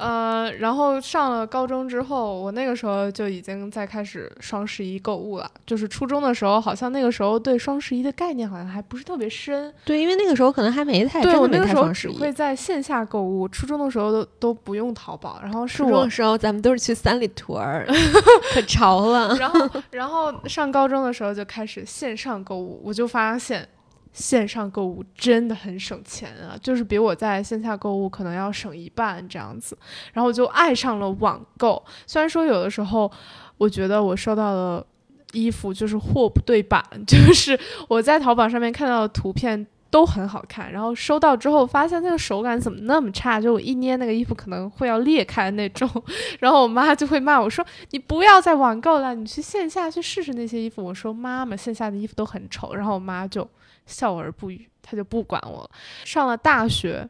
[0.00, 5.50] 呃，然后上了高中之后，我那个时候就已经在开始双十一购物了。
[5.66, 9.72] 就是初中的时候，好像那个时候对双十一的概念好像还不是特别深。
[9.84, 13.46] 对，因为那个时候可能还没太对我那个时候只会在线下购物。
[13.48, 17.86] 初中的时候都都不用淘宝，然后是我时候咱们都是去三里屯儿，
[18.54, 19.36] 可潮了。
[19.36, 23.68] 然后，然后上高中的时候就开始线上购物，我就发现。
[24.12, 29.76] 线上购物真的很省钱啊，就是比我在线下购物可能要省一半这样子。
[30.12, 33.10] 然后我就爱上了网购，虽然说有的时候
[33.56, 34.86] 我觉得我收到的
[35.32, 45.88] 衣服就是货不对版， 就是我在淘宝上面看到的图片都很好看，然后收到之后发现那个手感怎么那么差，就我一捏那个衣服可能会要裂开那种。
[46.40, 53.48] 然后我妈就会骂我说：“你不要再网购了，你去线下去试试那些衣服。”我说：“妈妈，线下的衣服都很丑。”然后我妈就。
[53.90, 55.70] 笑而不语，他就不管我了。
[56.04, 57.08] 上了大学，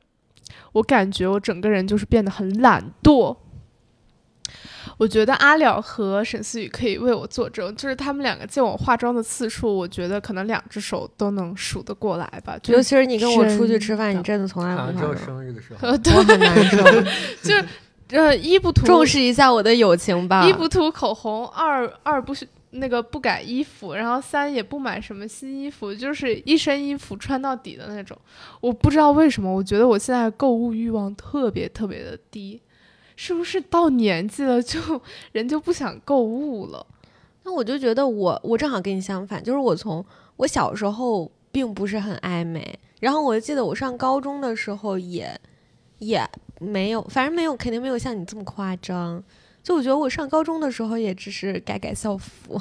[0.73, 3.37] 我感觉我整个人就是变得很懒惰。
[4.97, 12.59] 我觉得阿了和沈思雨可以为我作证，就是他们两个见我化妆的次数，我觉得可能两只手都能数得过来吧。
[12.66, 15.16] 尤其是你跟我出去吃饭，你真的从来不化妆。
[15.16, 16.83] 生日的时候， 我很难受。
[17.43, 17.64] 就是
[18.09, 20.45] 呃，一不涂重视一下我的友情吧。
[20.47, 22.47] 一不涂口红，二二不是。
[22.70, 28.16] 那个不改衣服，然后三也不买什么新衣服，就是一身衣服穿到底的那种。
[28.61, 32.61] 我不知道为什么，我觉得我现在购物欲望特别特别的低，
[33.16, 35.00] 是不是到年纪了就
[35.33, 36.87] 人就不想购物了？
[37.42, 40.04] 那我就觉得我我正好跟你相反，就是我从
[40.37, 45.37] 我小时候并不是很爱美，然后我记得我上高中的时候也
[45.98, 46.24] 也
[46.61, 49.24] 没有，反正没有，肯定没有像你这么夸张。
[49.62, 52.59] 就我觉得我上高中的时候也只是改改校服，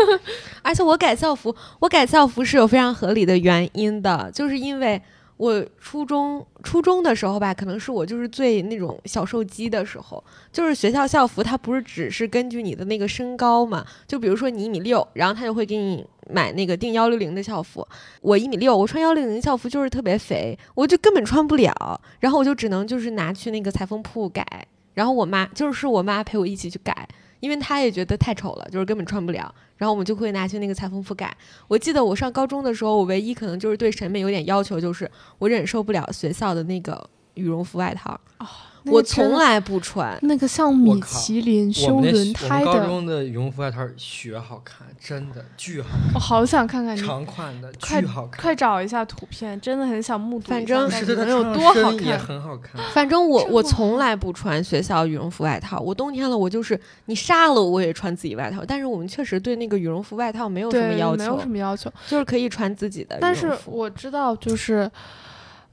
[0.62, 5.00] 而且我改校服，我改校服是有非常合理的原因的，就是因为
[5.38, 17.84] 我初中初中的时候吧，可能是我就是最那种小瘦鸡的时候，就是学校校服它不是只是根据你的那个身高嘛，就比如说你一米六，然后他就会给你买那个定幺六零的校服。
[18.20, 24.46] 我一米六，我穿幺六零校服就是特别肥，我就根本穿不了，然后我就只能就是拿去那个裁缝铺改，
[24.94, 27.08] 然后我妈就是我妈陪我一起去改，
[27.40, 29.54] 因为她也觉得太丑了，就是根本穿不了。
[29.76, 31.36] 然后我们就会拿去那个裁缝铺改。
[31.66, 38.12] 我记得我上高中的时候，我唯一可能就是对审美有点要求，就是我忍受不了学校的那个羽绒服外套。
[38.38, 38.46] 哦，
[38.86, 40.18] 我从来不穿。
[40.22, 42.66] 那个像米其林修轮胎的。
[42.66, 46.14] 高中的羽绒服外套雪好看，真的巨好看。
[46.14, 48.40] 我好想看看你长款的，巨好看。
[48.42, 50.48] 快找一下图片，真的很想目睹。
[50.48, 52.80] 反正能有多好看，也很好看。
[52.92, 55.78] 反正我我从来不穿学校羽绒服外套。
[55.80, 58.64] 我冬天了，我就是你杀了我也穿自己外套。
[58.66, 63.18] 但是我们确实对那个羽绒服外套没有什么要求，没有什么要求，就是可以穿自己的。
[63.20, 64.90] 但是我知道，就是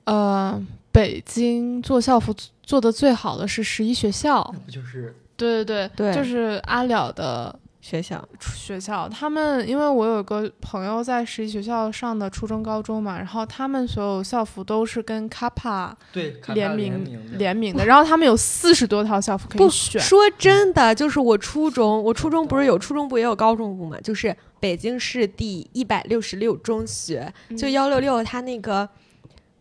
[0.05, 0.59] 呃，
[0.91, 2.35] 北京做校服。
[2.69, 9.09] 做的最好的是十一学校，那不就是对对对，就是阿了的学校学校。
[9.09, 17.03] 他们因为我有个朋友在十一学校上的初中高中嘛，然后他们所有校服都是跟 Kappa 对联名
[17.39, 19.99] 联名的，然后他们有四十多套校服可以选。
[19.99, 28.87] 说真的，就是我初中，我初中不是有初中部也有高中部嘛，就是北京市第一百六十六中学，就幺六六，他那个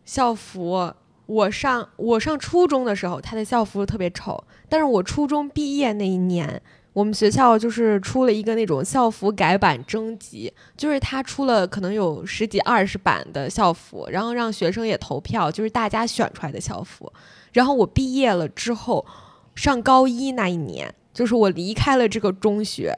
[0.05, 0.93] 校服。
[1.29, 4.43] 我上我上初中的时候，他的校服特别丑。
[4.67, 6.59] 但是我初中毕业那一年，
[6.91, 17.13] 我们学校就是出了一个那种校服改版征集，就是他出了可能有十几二十版的校服，然后让学生也投票，就是大家选出来的校服。
[17.53, 19.05] 然后我毕业了之后，
[19.53, 22.91] 上高一那一年，就是我离开了这个中学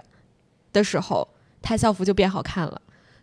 [0.71, 1.27] 的时候，
[1.61, 2.81] 他校服就变好看了。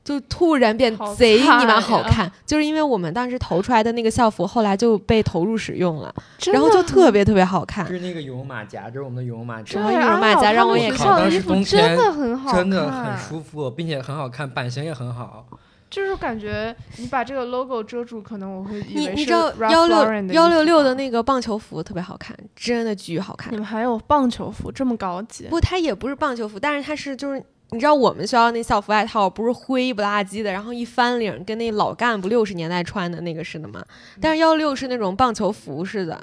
[0.08, 6.14] 就突然变贼你妈好看，就是因为我们当时投出来的那个校服，后来就被投入使用了，
[6.50, 7.86] 然后就特别特别好看。
[7.86, 9.78] 就是那个羽绒马甲，就是我们的羽绒马甲。
[9.78, 11.08] 羽绒马甲让我也看。
[11.08, 15.46] 当时冬天真的很好，真的很舒服，并且很好看，版型也很好。
[15.90, 23.52] 就是感觉你把这个 logo 遮住，可能我会以为你知道幺六幺六六的那个棒球服特别好看，真的巨好看。
[23.52, 25.44] 你们还有棒球服这么高级？
[25.50, 27.44] 不，它也不是棒球服，但是它是就是。
[27.70, 33.84] 你知道我们学校那校服外套不是灰不拉几的，然后一翻领跟那老干部六十年代穿的那个似的吗？
[34.20, 36.18] 但是幺六是那种棒球服似的，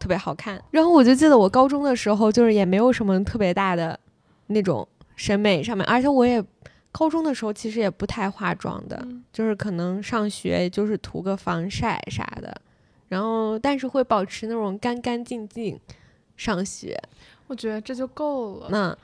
[0.00, 0.60] 特别好看。
[0.72, 3.96] 然后我就记得我高中的时候，就是也没有什么特别大的
[4.48, 6.42] 那种审美上面，而且我也
[6.90, 12.60] 高中的时候其实也不太化妆的，就是可能上学就是涂个防晒啥的，
[13.08, 15.78] 然后但是会保持那种干干净净
[16.36, 17.00] 上学。
[17.46, 18.66] 我觉得这就够了。
[18.68, 18.98] 那。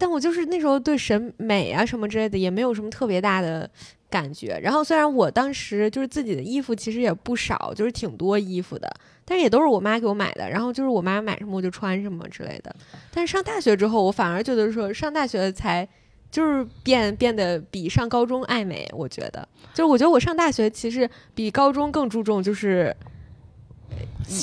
[0.00, 3.68] 但我就是那时候对审美啊什么之类的也没有什么特别大的
[4.08, 4.58] 感觉。
[4.62, 8.90] 然后虽然我当时就是自己的衣服其实也不少，就是挺多衣服的，
[9.26, 10.48] 但是也都是我妈给我买的。
[10.48, 12.74] 然后就是我妈买什么我就穿什么之类的。
[13.12, 15.86] 但是上大学之后，我反而觉得说上大学才
[16.30, 18.88] 就是变变得比上高中爱美。
[18.94, 22.96] 我觉得就是我觉得我上大学其实比高中更注重就是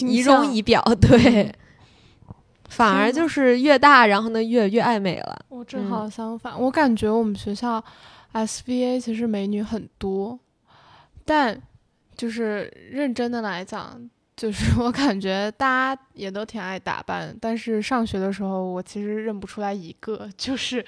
[0.07, 1.51] 仪容仪表， 对。
[2.67, 5.45] 反而就是越大，然后呢越越爱美了。
[5.49, 7.83] 我正好相反，我感觉我们学校
[8.33, 10.39] SBA 其实美女很多，
[11.25, 11.61] 但
[12.15, 13.99] 就是认真的来讲，
[14.35, 17.35] 就是 我感觉大家也都挺爱打扮。
[17.39, 20.85] 但是上学的时候，我其实认不出来一个，就是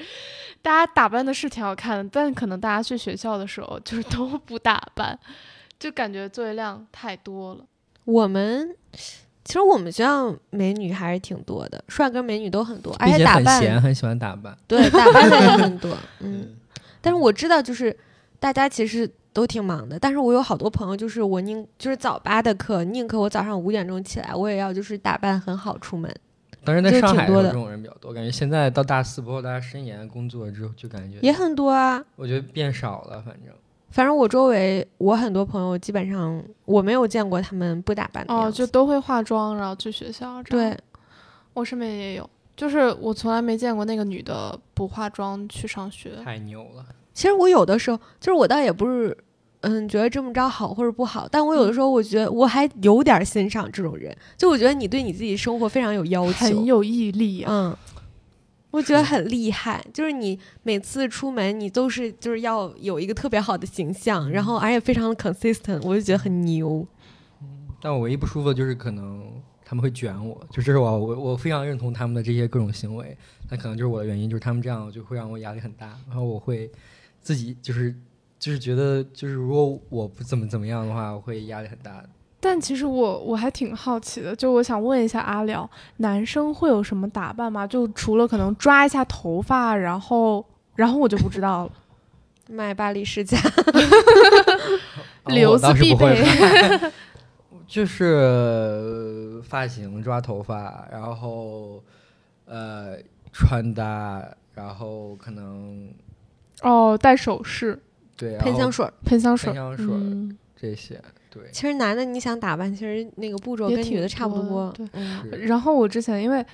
[0.62, 5.18] 大家打扮的是挺好看的，但可能大家去学校的时候就是都不打扮，
[5.80, 7.66] 就感觉作业量太多了。
[8.06, 8.76] 我们。
[9.50, 14.56] 其实我们学校美女还是挺多的，帅哥美女都很多，而且打扮很闲，很喜欢打扮。
[14.68, 15.98] 对，打扮的也很多。
[16.22, 16.56] 嗯，
[17.02, 17.98] 但是我知道，就是
[18.40, 19.98] 大家其实都挺忙的。
[19.98, 26.14] 但是我有好多朋友，就是我宁就是早八的课，宁可我早上五点钟起来，我也要就是打扮很好出门。
[26.64, 32.00] 当然，在上海这种人比较多，感觉现在到大四，包括大家深研工作之后，就感觉也很多啊。
[32.16, 33.52] 我觉得变少了，反正。
[33.92, 40.42] 反正我周围，我很多朋友基本上我没有见过他们不打扮的哦，就都会化妆，然后去学校。
[40.44, 40.78] 对，
[41.54, 46.12] 我身边也有，就是我从来没见过那个女的不化妆去上学。
[46.24, 46.86] 太牛了！
[47.14, 49.18] 其实我有的时候，就是我倒也不是，
[49.62, 57.76] 嗯，觉得这么着好或者不好，但我有的时候我觉得我还有点欣赏这种人，就我觉得你对你自己生活非常有要求，很有毅力，嗯。
[58.72, 66.86] 我觉得很厉害，就是你每次出门，你都是就是要有一个特别好的形象，然后而且非常的 consistent，我就觉得很牛。
[67.42, 73.18] 嗯，但我唯一不舒服的就是可能他们会卷我，就这是我我我非常认同他们的这些各种行为，
[73.50, 76.70] 但可能就是我的原因，就是他们这样就会让我压力很大，然后我会
[77.22, 77.96] 自己就是
[78.38, 82.10] 就是觉得就是如果我不怎么怎么样的话，我会压力很大的。
[82.40, 87.68] 但其实我我还挺好奇的，就我想问一下阿廖，男生会有什么打扮吗？
[87.68, 91.72] 就除了可能抓一下头发，然后然后我就不知道了。
[92.52, 93.38] 买巴黎世家，
[95.26, 96.18] 留子必备，
[97.68, 101.84] 就是发型、抓头发，然后
[102.46, 102.96] 呃
[103.32, 104.26] 穿搭，
[104.56, 105.94] 然后可能
[106.64, 107.80] 哦戴首饰，
[108.18, 111.00] 对，喷香水，喷香水，喷香水这些。
[111.40, 114.74] 对，其实男的你想打扮，其实那个步骤跟女的差不多。
[114.76, 116.46] 对，然后我之前因为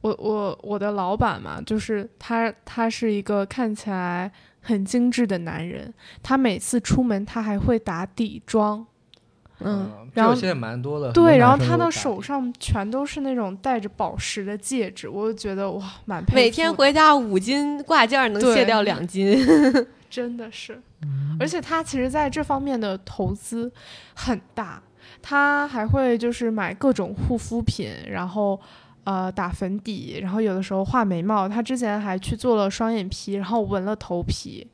[0.00, 4.30] 我我我的老板嘛，就是他他是一个看起来
[4.60, 8.84] 很精致的男人，他每次出门他还会打底妆，
[9.60, 11.12] 嗯，然后现在蛮多的。
[11.12, 19.38] 对，然后他的手上全都是那种带着宝石的戒指，我就觉得哇，蛮每天回家五斤挂件能卸掉两斤。
[20.12, 20.78] 真的是，
[21.40, 23.72] 而且他其实在这方面的投资
[24.14, 24.82] 很大，
[25.22, 28.60] 他还会就是买各种护肤品，然后
[29.04, 31.48] 呃打粉底，然后有的时候画眉毛。
[31.48, 34.68] 他之前还去做了双眼皮，然后纹了头皮，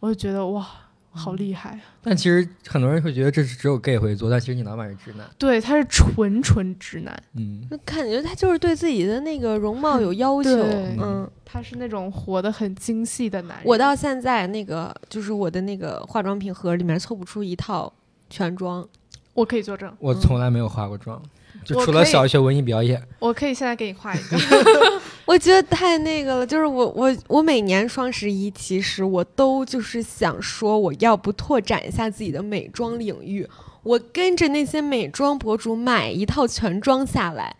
[0.00, 0.66] 我就觉得哇。
[1.12, 1.78] 好厉害！
[2.00, 5.28] 但其实很多人会觉得这是只有 gay 会做，但其实你老板是直男。
[5.36, 7.22] 对，他是纯纯直男。
[7.36, 10.50] 嗯，那感觉他就是对自己的那个容貌有要求。
[10.50, 13.66] 嗯，他是那种活得很精细的男人。
[13.66, 17.92] 我到现在那个就是我的那个化妆品盒里面凑不出一套
[18.28, 18.86] 全妆，
[19.34, 19.92] 我可以作证。
[19.98, 21.20] 我从来没有化过妆。
[21.64, 24.38] 就除了小学文艺表演，我可以现在给你画一个。
[25.30, 33.48] 我觉得太那个了，就是我我我每年双十一，其实我都就是想说，我要不拓展一下自己的美妆领域，
[33.84, 37.54] 我跟着那些美妆博主买一套全妆下来，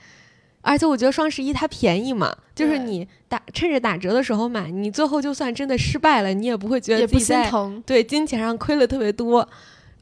[0.63, 9.49] 而且我觉得双十一它便宜嘛，就是你打趁着打折的时候买，你最后就算真的失败了，你也不会觉得自己心疼，对金钱上亏了特别多。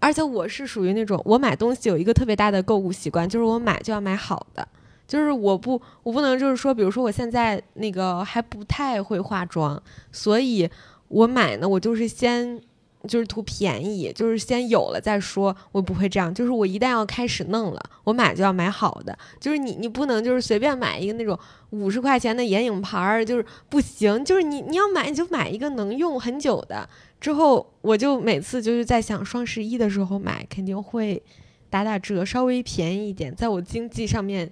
[0.01, 4.67] 而且我是属于那种，我买东西有一个特别大的购物习惯，就是我买就要买好的，
[5.09, 9.83] 就是我不我不能就是说，比如说我现在那个还不太会化妆，
[10.13, 10.69] 所以
[11.09, 12.61] 我买呢，我就是先
[13.07, 21.39] 就是图便宜，就是先有了再说，我不会这样，就是我一旦要开始弄了，我买就要买好的，就是你你不能就是随便买一个那种
[21.71, 26.87] 五十块钱的眼影盘儿，就是不行，就是你你要买你就买一个能用很久的。
[27.21, 31.23] 之后我就每次就是在想双十一的时候买肯定会
[31.71, 34.51] 打打折，稍微便宜一点，在我经济上面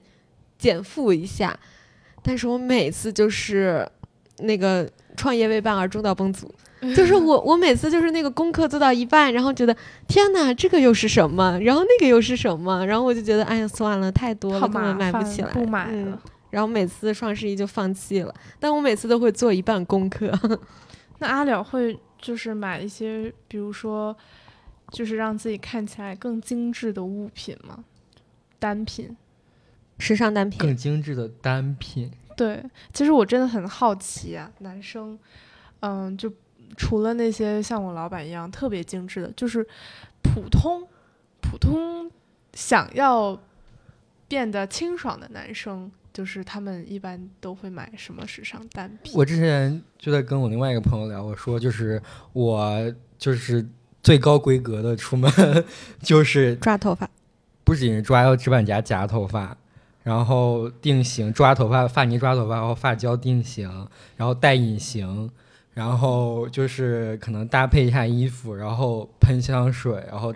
[0.59, 1.59] 减负一下。
[2.22, 3.88] 但是我每次就是
[4.38, 6.48] 那个创业未半而中道崩殂，
[6.94, 9.76] 就是我我每次就是那个功课做到一半，然后觉得
[10.09, 11.59] 天哪，这个又是什么？
[11.61, 12.84] 然后那个又是什么？
[12.86, 16.20] 然后我就觉得哎呀算了，太多了，根本买不起来，不买了。
[16.50, 20.32] 然后每次双十一就放弃了，但我每次都会做一半功课。
[21.18, 21.98] 那阿了会。
[22.18, 24.16] 就是买一些，比如说，
[24.90, 27.84] 就是让自己看起来更精致的物品吗，
[28.59, 29.14] 单品，
[29.99, 32.11] 时尚单品，更精致的单品。
[32.36, 35.18] 对，其实我真的很好奇啊，男生，
[35.80, 36.32] 嗯，就
[36.76, 39.66] 除了那些像我老板一样特别精致的，就是
[40.22, 40.86] 普通
[41.40, 42.11] 普通
[42.55, 43.40] 想要
[44.28, 45.90] 变得清爽的男生。
[46.12, 49.12] 就是他们一般都会买什么时尚单品？
[49.14, 53.62] 我之前就在跟我另外一个朋友聊，我说就是我就是
[54.03, 55.30] 最高规格的出门
[56.01, 57.07] 就是抓头发，
[57.64, 59.55] 不仅是抓，要直板夹夹头发，
[60.07, 63.68] 然后定型抓头发，发泥抓头发，然后发胶定型，
[64.16, 65.28] 然后戴隐形，
[65.74, 70.32] 然后就是可能搭配一下衣服，然后喷香水，然后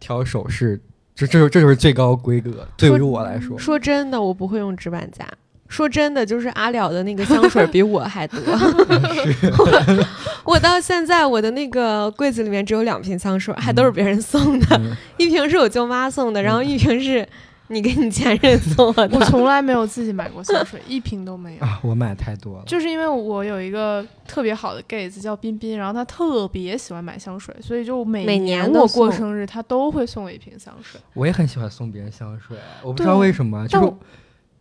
[0.00, 0.80] 挑首饰。
[1.14, 3.58] 这这这就是最高规格，对于我来说。
[3.58, 5.28] 说真的，我不会用直板夹。
[5.68, 8.40] 说真的，就是阿了的那个香水比我还多。
[10.44, 14.80] 我到现在我的那个柜子里面只有两瓶香水，还都是别人送的，
[15.18, 17.28] 一瓶是我舅妈送的，然后一瓶是。
[17.72, 21.80] 你给你前任送的，我从来没有自己买过香水，一瓶都没有啊！
[21.82, 31.00] 我买太多了，就是因为我有一个特别好的 gay 子叫彬彬，然后他特别喜欢买香水，所以就每年我过生日他都会送我一瓶香水。
[31.14, 33.98] 我也很喜欢送别人香水，我不知道为什么，就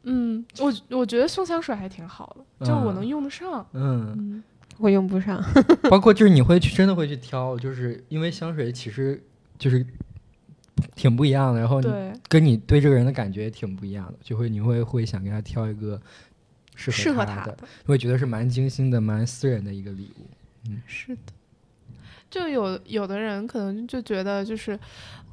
[0.03, 3.65] 嗯，我我觉得送香水还挺好的，就我能用得上。
[3.73, 4.41] 嗯，
[4.77, 5.43] 我用不上，
[5.89, 9.21] 包括就是你会去真的会去挑，就是因为香水其实
[9.59, 9.85] 就是。
[10.95, 11.81] 挺不一样的，然后
[12.27, 16.01] 跟你对这个人的感觉也挺不一样的，就会你会会想给他挑一个
[16.75, 20.25] 适合他的，会觉得是蛮精心的、蛮私人的一个礼物。
[20.67, 21.33] 嗯，是的，
[22.29, 24.79] 就有有的人可能就觉得就是，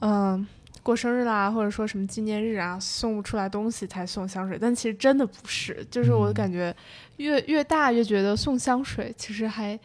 [0.01, 0.47] 嗯，
[0.83, 6.75] 过生日啦，或者说什么纪念日啊，送不出来东西才送香水，但其实真的不是，就是我感觉
[7.19, 9.79] 越越大越觉得送香水其实还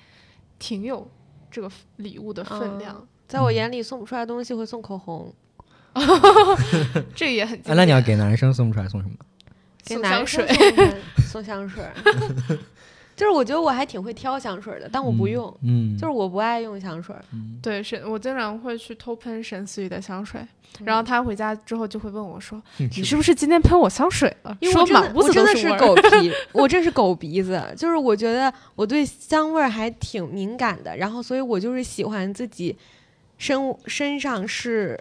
[0.58, 1.06] 挺有
[1.52, 3.06] 这个礼物的分量。
[3.28, 5.34] 在我眼里送不出来东西会送口红，
[7.16, 9.16] 这个也很那你要给男生送不出来送什么？
[9.86, 10.94] 给男生送香水。
[11.28, 11.84] 送香水。
[13.16, 17.16] 就是我觉得我还挺会挑香水的，但我不用，嗯，就是我不爱用香水。
[17.32, 17.60] 嗯。
[17.62, 20.42] 对，是我经常会去偷喷沈思雨的香水，
[20.84, 25.80] 然后他回家之后就会问我说：“你你是不是今天喷我香水了？”因为我真的说满屋子我真的是都味儿。
[25.80, 32.76] 狗皮，我真是狗鼻子，就是我觉得我对香味儿还挺敏感的，然后所以我就是喜欢自己
[33.38, 35.00] 身身上是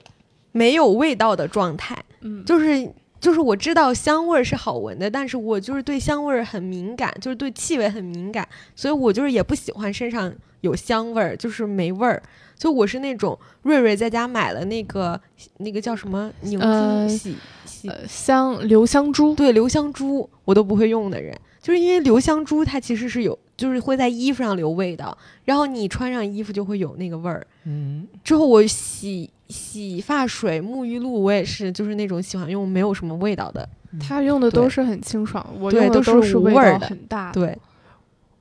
[0.52, 2.88] 没有味道的状态，嗯，就是
[3.20, 8.46] 就是我知道香味儿是好闻的，但是我就是对香味儿很敏感，就是对气味很敏感，
[8.76, 12.22] 所以我就是也不喜欢身上有香味儿，就是没味儿。
[12.54, 15.20] 就我是那种瑞瑞在家买了那个
[15.56, 27.46] 那个叫什么凝呃珠洗洗呃香留香珠，对留香珠我都不会用的人，就是因为留香珠它其实是有，就是会在衣服上留味道，然后你穿上衣服就会有那个味儿。
[27.62, 33.68] 嗯，之后我洗洗发水、沐浴露，我也是就是那种喜欢用没有什么味道的。
[34.00, 37.30] 他用的都是很清爽，我对用的都是是味道无味儿的很大。
[37.30, 37.56] 对，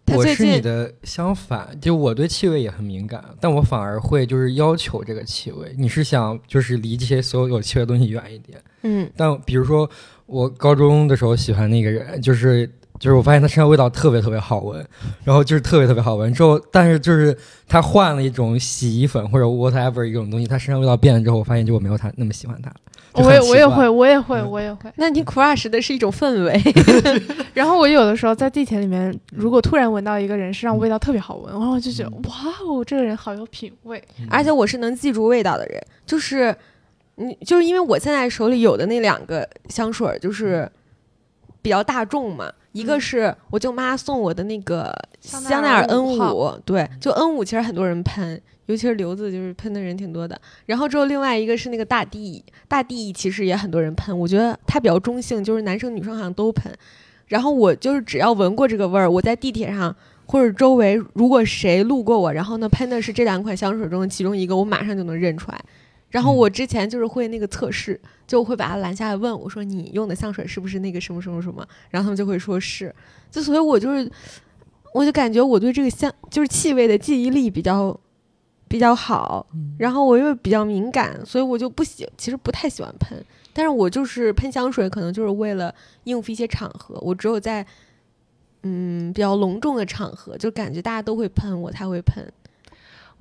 [0.06, 5.72] 他我是最近你的相反，就我对气味也很敏感，但我反而会就是要求这个气味。
[5.78, 9.88] 你是想就是离这些所有有气味的东西远一点，嗯但比如说
[10.26, 12.68] 我高中的时候喜欢那个人，就是
[13.02, 14.86] 就是我发现他身上味道特别特别好闻，
[15.24, 16.32] 然后就是特别特别好闻。
[16.32, 17.36] 之后，但是就是
[17.68, 22.72] 他换了一种洗衣粉或者 whatever 一种东西，他身上味道变了之后，我发现就我没有他那么喜欢他。
[23.14, 24.90] 就我也我也会，我也会，嗯我也会。
[24.96, 26.62] 那你 crush 的是一种氛围
[27.54, 32.36] 然后我有的时候在地铁里面，如果突然闻到一个人身上味道特别好闻，然后我就觉得嗯哇
[32.66, 34.02] 哦，这个人好有品味。
[34.30, 36.56] 而且我是能记住味道的人，就是
[37.16, 40.72] 你就是因为我现在手里有的那两个香水就是
[41.62, 48.42] 比较大众嘛，一个嗯是我舅妈送我的那个香香奈儿 N 5号五，对，就 N 五其实很多人喷。
[48.68, 50.40] 尤其是刘子，就是喷的人挺多的。
[50.68, 54.18] 然后之后，另外一个是那个大地，大地其实也很多人喷。
[54.18, 56.72] 我觉得它比较中性，就是男生女生好像都喷。
[57.28, 59.94] 然后我就是只要闻过这个味儿，我在地铁上
[60.26, 65.60] 或者周围，如果谁路过我，然后呢喷的是这两款香水中的其中一个，我马上就能认出来。
[66.12, 72.94] 然后我之前就是会那个测试，就会把他拦下来问我说：“你用的香水是不是那个什么什么什么？”然后他们就会说是。
[73.32, 74.12] 就所以，我就是，
[74.94, 77.98] 我就感觉我对这个香就是气味的记忆力比较
[78.68, 79.48] 比较好，
[79.78, 83.24] 然后我又比较敏感，所以我就不喜，其实不太喜欢喷。
[83.54, 87.66] 但是我就是喷香水，可能就是为了应付一些场合，我只有在
[88.64, 92.26] 嗯比较隆重的场合，就感觉大家都会喷，我才会喷。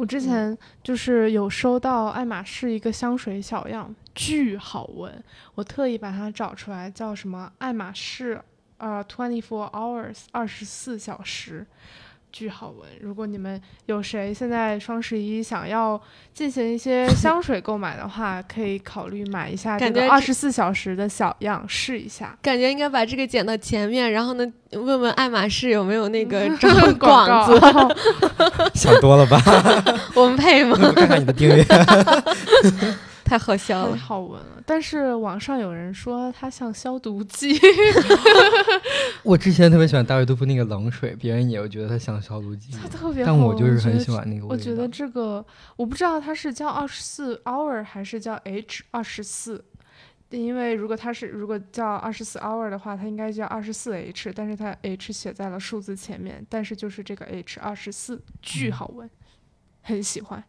[0.00, 5.22] 我之前就是有收到爱马仕一个香水小样，巨好闻，
[5.54, 8.40] 我特意把它找出来，叫什么爱马仕
[8.78, 11.66] 呃 twenty four hours 二十四小时。
[12.32, 12.88] 巨好闻！
[13.00, 16.00] 如果你们有谁现在双十一想要
[16.32, 22.36] 进行一些 香水购买的话，可以考虑买一下这感觉这个二十四小时的小样试一下。
[22.40, 26.68] 感觉应该把这个剪到前面，然后呢，问问爱马仕有没有那个招
[26.98, 27.96] 广广告子，
[28.74, 29.40] 想多了吧？
[30.14, 30.76] 我们配吗？
[30.94, 31.64] 看看你的订阅。
[33.30, 33.96] 太好笑太了。
[33.96, 37.56] 好闻了，但是网上有人说它像消毒剂，
[39.22, 43.38] 我之前特别喜欢大卫杜夫那个冷水，别人也觉得它像消毒剂，它特别好闻。
[43.38, 44.48] 但我就是很喜欢那个味道。
[44.48, 45.44] 我觉得这个
[45.76, 49.64] 我不知道它是叫二十四 hour 还是叫 H 二十四，
[50.30, 59.08] 因为如果它是如果叫二十四 hour 的话，它应该叫二十四 H，但是它 H 写在了数字前面，但是就是这个 H 二十四巨好闻，
[59.82, 60.42] 很喜欢。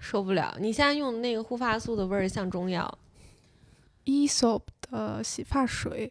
[0.00, 0.56] 受不了！
[0.58, 2.98] 你现在用的那个护发素的味儿像中药
[4.06, 6.10] ，Esop 的洗发水，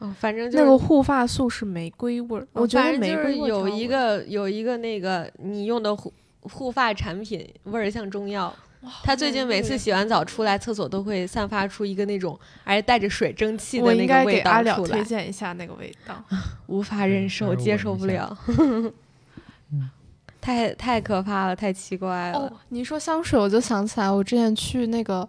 [0.00, 8.54] 哦，反正就是那个护发素是玫瑰味儿，哦我觉得就是玫瑰味有一个有一个那个你用的护护发产品味儿像中药。
[9.04, 16.24] 他最近每次洗完澡出来，厕所都会散发出一个那种而且带着水蒸气的我应该那个味给阿了道出来，推荐一下那个味道。
[16.66, 18.90] 无法忍受，接受不了，嗯
[20.40, 22.38] 太太可怕了，太奇怪了。
[22.38, 25.28] 哦，你说香水，我就想起来，我之前去那个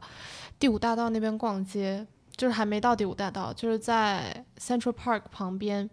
[0.57, 2.05] 第五大道那边逛街，
[2.35, 5.89] 就是还没到第五大道，就是在 Central Park 旁边，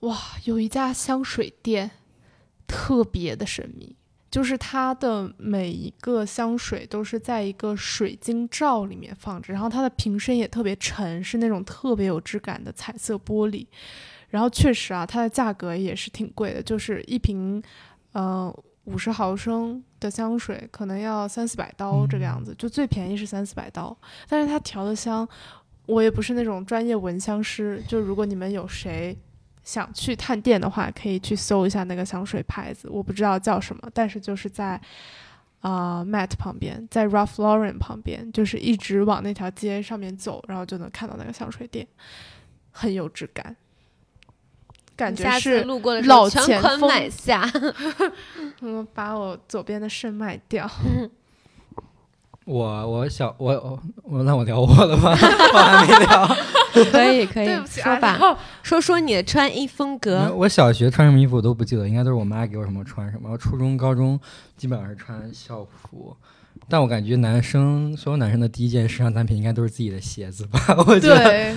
[0.00, 1.90] 哇，有一家香水店，
[2.66, 3.96] 特别的神秘。
[4.30, 13.66] 就是它的每一个香水都是在一个水晶罩里面放着，然后它的瓶身也特别沉，是那种特别有质感的彩色玻璃。
[14.28, 17.60] 然后确实啊，它的价格也是挺贵的，就是一瓶，
[18.12, 18.54] 呃，
[18.84, 23.96] 五十毫升的香水可能要三四百刀这个样子，就最便宜是三四百刀。
[24.28, 25.28] 但是它调的香，
[25.86, 29.16] 我也不是那种专业闻香师，就如果你们有谁
[29.62, 34.80] 想去探店的话，可以去搜一下那个香水牌子，我不知道叫什么，但是就是在
[35.60, 41.86] 啊、Matte 旁边，在 Ralph Lauren 旁边，就是一直往那条街上面走，然后就能看到那个香水店，
[42.70, 43.54] 很有质感，
[45.00, 47.50] 感觉是路过的老全款前锋买下。
[48.60, 50.70] 我，把我左边的肾卖掉。
[52.44, 55.10] 我我小我我我那我聊我了吧？
[55.10, 56.36] 我还没聊。
[56.90, 60.32] 可以可以对不起，说吧，啊说说你的穿衣风格。
[60.34, 63.36] 我小学穿什么衣服我都不记得，应该都是我妈给我什么穿什么。
[63.38, 64.18] 初中、高中
[64.56, 66.16] 基本上是穿校服，
[66.68, 70.60] 但我感觉男生所有男生的第一件时尚单品应该都是自己的鞋子吧？
[70.86, 71.56] 我觉得对，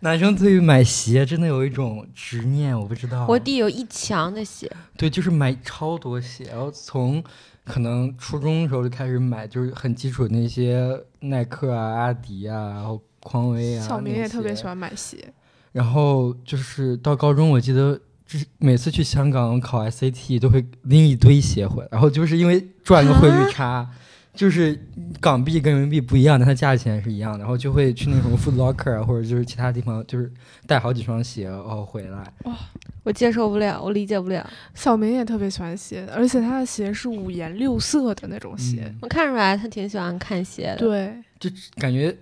[0.00, 3.26] 男生对于买鞋真的有一种执念，我不知道。
[3.28, 7.22] 我弟有一墙的鞋，对，就是买超多鞋，然后从
[7.64, 13.86] 可能初中的时候就开始买，就是很基础的那些耐克啊、阿迪啊，然后匡威啊。
[13.86, 14.70] 小明也特别喜欢。
[14.70, 15.32] 欢买鞋，
[15.72, 23.88] 然后就是到高中，我记得就是每次去香港考 SAT 都会拎一堆鞋回来，然后就是因为赚个汇率差，
[24.32, 24.78] 就是
[25.20, 30.32] 港币跟人民币不一样，但它价钱是一样的，然后就会去那种 Foot Locker 啊，或者就是其他地方，就是
[30.66, 32.32] 带好几双鞋，然后回来。
[32.44, 32.56] 哇
[33.02, 34.48] 我接受不了，我理解不了。
[34.74, 38.84] 小明也特别喜欢鞋，而且他的鞋是五颜六色的那种鞋。
[38.86, 40.76] 嗯我看出来他挺喜欢看鞋的。
[40.76, 42.14] 对，就感觉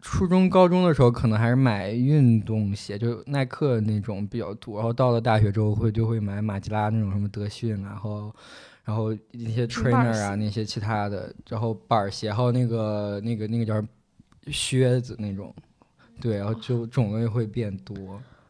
[0.00, 4.76] 初中、高中的时候可能还是买运动鞋，就耐克那种比较多。
[4.76, 8.32] 然后到了大学之后会就会买马吉拉那种什么德训啊，然后
[8.86, 13.82] 然后一些 trainer 啊那些其他的，然后板儿鞋，还有那个那个那个叫
[14.50, 15.54] 靴子那种。
[16.18, 17.94] 对，然后就种类会变多。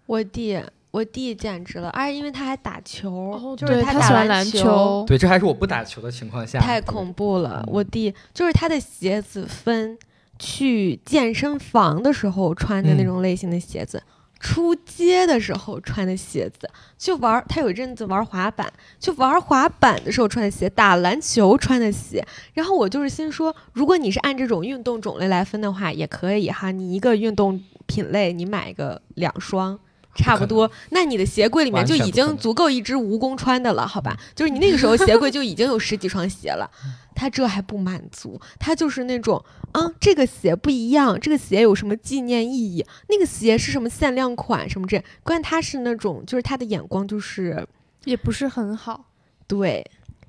[0.06, 0.56] 我弟，
[0.92, 6.60] 我弟简直了，而且因为他还打球，哦，就是他打篮他喜欢篮球，对，这还是我不打球的情况下。
[6.60, 7.64] 太恐怖了。
[7.66, 9.98] 嗯我弟就是他的鞋子分
[10.38, 14.00] 去健身房的时候穿的那嗯种类型的鞋子。
[14.46, 22.24] 出街的时候穿的鞋子，去玩儿，他有一阵子玩滑板，去玩滑板的时候穿的鞋，打篮球穿的鞋。
[22.54, 26.70] 然后我就是心说，如果你是按这种运动种类来分的话，也可以哈。
[26.70, 29.76] 你一个运动品类，你买个两双，
[30.16, 34.16] 差不多，那你的鞋柜里面就已经足够一只蜈蚣穿的了，好吧？
[34.34, 36.70] 就是你那个时候鞋柜就已经有十几双鞋了，
[37.14, 42.84] 他这还不满足，他就是那种，啊，这个鞋不一样，这个鞋有什么纪念意义？
[43.08, 45.02] 那个鞋是什么限量款什么这？
[45.22, 47.66] 关键他是那种，就是他的眼光就是
[48.04, 49.04] 也不是很好。
[49.46, 49.84] 对，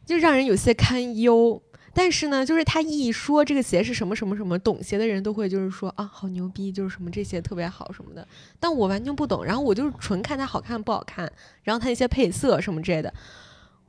[0.06, 1.62] 就让人有些堪忧。
[1.98, 8.26] 但是呢，就是他一说这个鞋是什么什么什么，懂鞋的人都会就是说啊，好牛逼，就是什么这鞋特别好什么的。
[8.60, 11.28] 但我完全不懂，然后我就是纯看它好看不好看，
[11.64, 13.12] 然后它那些配色什么之类的，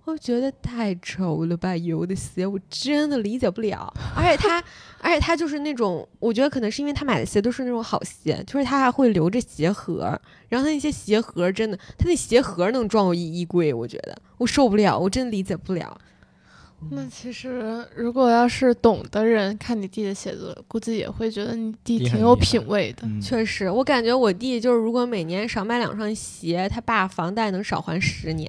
[0.04, 3.92] 我觉得太丑了吧，有的鞋我真的理解不了。
[4.16, 4.64] 而且他，
[5.02, 16.00] 而且他就是那种，我觉得可能是因为他买的鞋都是那种好鞋，就是他还会留着鞋盒，然后他那些鞋盒真的，他那鞋盒能装我一衣柜，我觉得我受不了，我真理解不了。
[16.90, 23.02] 那其实如果要是懂的人看你弟的鞋子，估计也会觉得你弟弟挺有品味的。
[23.02, 28.48] 嗯，确实，我感觉我弟就是，如果每年少买两双鞋，他爸房贷能少还十年。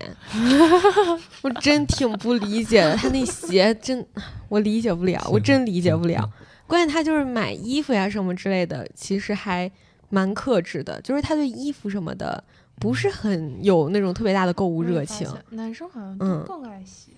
[1.42, 4.06] 我真挺不理解的，他那鞋真，
[4.48, 6.32] 我理解不了，我真理解不了。
[6.68, 9.70] 关键他就是买衣服呀什么之类的，其实还
[10.10, 12.44] 蛮克制的，就是他对衣服什么的
[12.80, 15.28] 不是很有那种特别大的购物热情。
[15.50, 16.16] 男生好像
[16.46, 17.12] 更爱鞋。
[17.14, 17.16] 嗯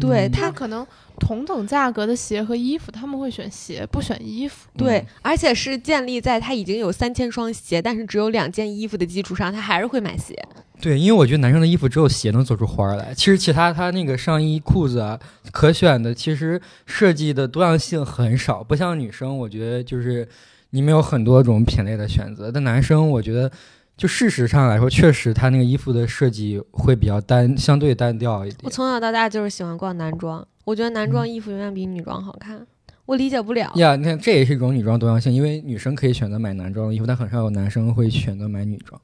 [0.00, 0.86] 对他他可能
[1.18, 4.68] 同等价格的鞋和衣服，他们会选鞋，不选衣服。
[4.76, 10.34] 对，而且是建立在他已经有三千双鞋，但是只有两件衣服的基础上，他还是会买鞋。
[10.80, 15.20] 对，因为我觉得男生的衣服只有鞋能做出花儿来，其实其他他那个上衣、裤子啊，
[15.52, 20.26] 可选的其实设计的多样性很少，不像女生，我觉得就是
[20.70, 22.50] 你们有很多种品类的选择。
[22.50, 23.52] 但男生，我觉得
[24.00, 28.70] 就事实上来说，确实他那个衣服的设计会比较单，相对单调一点我。
[28.70, 32.66] 从小到大就是喜欢逛男装，我觉得男装衣服永远比女装好看，
[33.04, 33.70] 我理解不了。
[33.74, 38.98] 呀，你看这也是一种女装多样性，因为女生可以选择买男装的衣服，但很少有男生会选择买女装。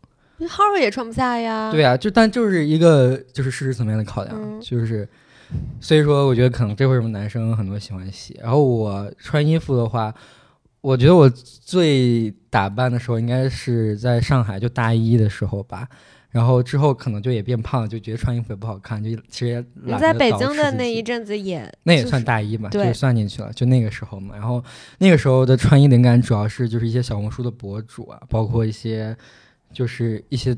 [0.49, 1.71] 号儿也穿不下呀。
[1.71, 5.07] 对啊，就但就是一个就是事实层面的考量，嗯就是
[5.79, 8.35] 所以说我觉得可能这为什么男生很多喜欢鞋。
[8.43, 10.15] 然后我穿衣服的话，
[10.87, 15.89] 我觉得我最打扮的时候应该是在上海，就大一的时候吧。
[16.31, 24.37] 然后之后可能就也变胖了，就觉得穿衣服也不好看，就其实也你在北京的那一阵子也那也算大一嘛，就对算进去了，就那个时候嘛。
[24.37, 24.63] 然后
[24.99, 29.17] 那个时候的穿衣灵感主要是就是一些小红书的博主啊，包括一些
[29.73, 30.57] 就是一些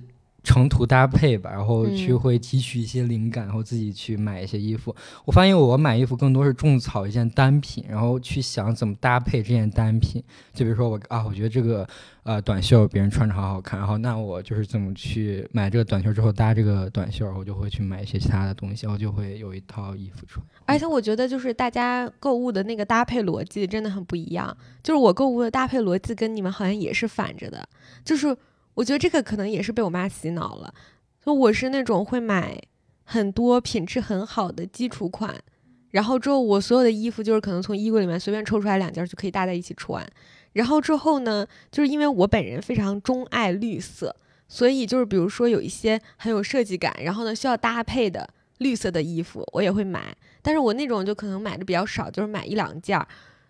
[0.48, 4.96] 成图搭配吧，然后去嗯会汲取一些灵感，然后自己去买一些衣服。
[5.26, 10.24] 我发现我买衣服更多是种草一件单品，然后去想怎么搭配这件单品。
[10.54, 11.86] 就比如说我啊，我觉得这个
[12.22, 20.42] 呃短袖别人穿着好好看，然后那我就是怎么去买这个短袖之后搭这个短袖，我就会去买一些其他的东西，我就会有一套衣服穿。
[20.64, 24.56] 而且我觉得就是大家购物的那个搭配逻辑真的很不一样。
[24.82, 27.68] 就是我购物的搭配逻辑跟你们好像也是反着的。
[28.04, 28.34] 就是
[28.78, 30.72] 我觉得这个可能也是被我妈洗脑了。
[31.26, 32.56] 就我是那种会买
[33.02, 35.34] 很多品质很好的基础款，
[35.90, 40.08] 然后之后我所有的衣服就是可能从衣柜里面随便抽出来两件就可以搭在一起穿。
[40.52, 44.14] 然后之后呢，就是因为我本人非常钟爱绿色，
[44.46, 50.16] 所以就是比如说有一些很有设计感，然后呢需要搭配的绿色的衣服，我也会买。
[50.40, 53.04] 但是我那种就可能买的比较少，就是买一两件。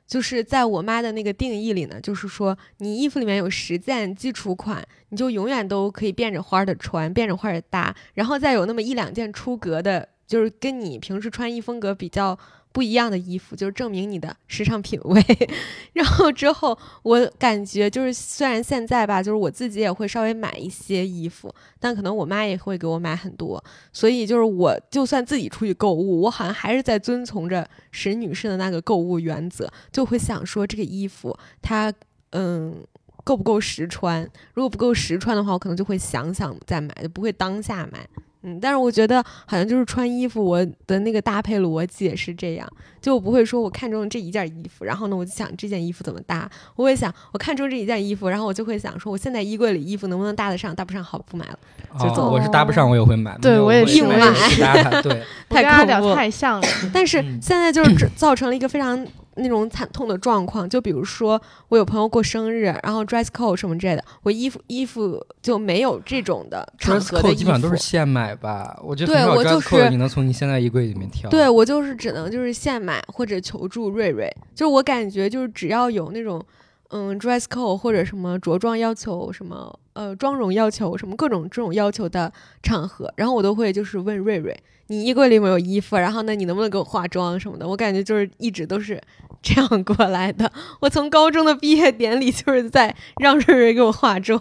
[0.08, 12.38] 就是在我妈的那个定义里呢，就是说你衣服里面有十件基础款，你就永远都可以变着花儿的穿，变着花儿的搭，然后再有那么一两件出格的，就是跟你平时穿衣风格比较
[12.78, 15.20] 不一样的衣服，就是证明你的时尚品味。
[15.94, 23.60] 然后之后我感觉就是，虽然现在吧，就是我自己也会稍微买一些衣服，但可能我妈也会给我买很多，
[23.92, 31.92] 所以就是我就算自己出去购物，我好像还是在遵从着沈女士的那个购物原则，就会想说这个衣服它
[32.30, 32.76] 嗯
[33.24, 34.22] 够不够实穿，
[34.54, 38.08] 如果不够实穿的话，我可能就会想想再买，就不会当下买。
[38.48, 42.68] 嗯，但是我觉得好像就是穿衣服，我的那个搭配逻辑也是这样，
[43.00, 51.58] 就我不会说我看中这一件衣服，然后呢我就想这件衣服怎么搭，我会想我看中这一件衣服，然后我就会想说我现在衣柜里衣服能不能搭得上，搭不上好不买了。
[51.98, 53.36] 就哦走我是搭不上，我也会买。
[53.40, 55.02] 对我也是会我也是去搭它。
[55.02, 56.68] 对， 太恐怖了太像了。
[56.92, 59.06] 但是嗯现在就是造成了一个非常
[59.38, 67.78] 那种惨痛的状况，就比如说我有朋友过生日，然后 dress code 什么之类的，我衣服衣服就没有这种的场合的衣基本上都是。
[67.88, 71.30] 现买吧，我觉得对我就是你能从你现在衣柜里面挑。
[71.30, 76.44] 对我就是只能就是现买或者求助瑞瑞，就是我感觉就是只要有那种
[76.90, 82.30] 嗯 dress code 或者什么着装要求什么呃妆容要求什么各种这种要求的
[82.62, 84.54] 场合，然后我都会就是问瑞瑞，
[84.88, 85.96] 你衣柜里有没有衣服？
[85.96, 87.66] 然后呢，你能不能给我化妆什么的？
[87.66, 89.00] 我感觉就是一直都是
[89.40, 90.50] 这样过来的。
[90.80, 94.40] 我从高中的毕业典礼就是在让瑞瑞给我化妆，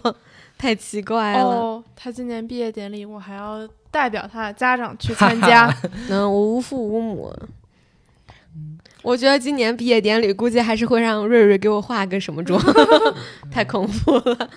[0.58, 1.44] 太奇怪了。
[1.44, 5.72] 哦，他今年毕业典礼，我还要代表他的家长去 参加。
[6.10, 7.32] 嗯，我无父无母。
[9.02, 12.60] 我觉得今年毕业典礼估计还是会让瑞瑞给我化个什么妆，
[13.50, 14.50] 太恐怖了。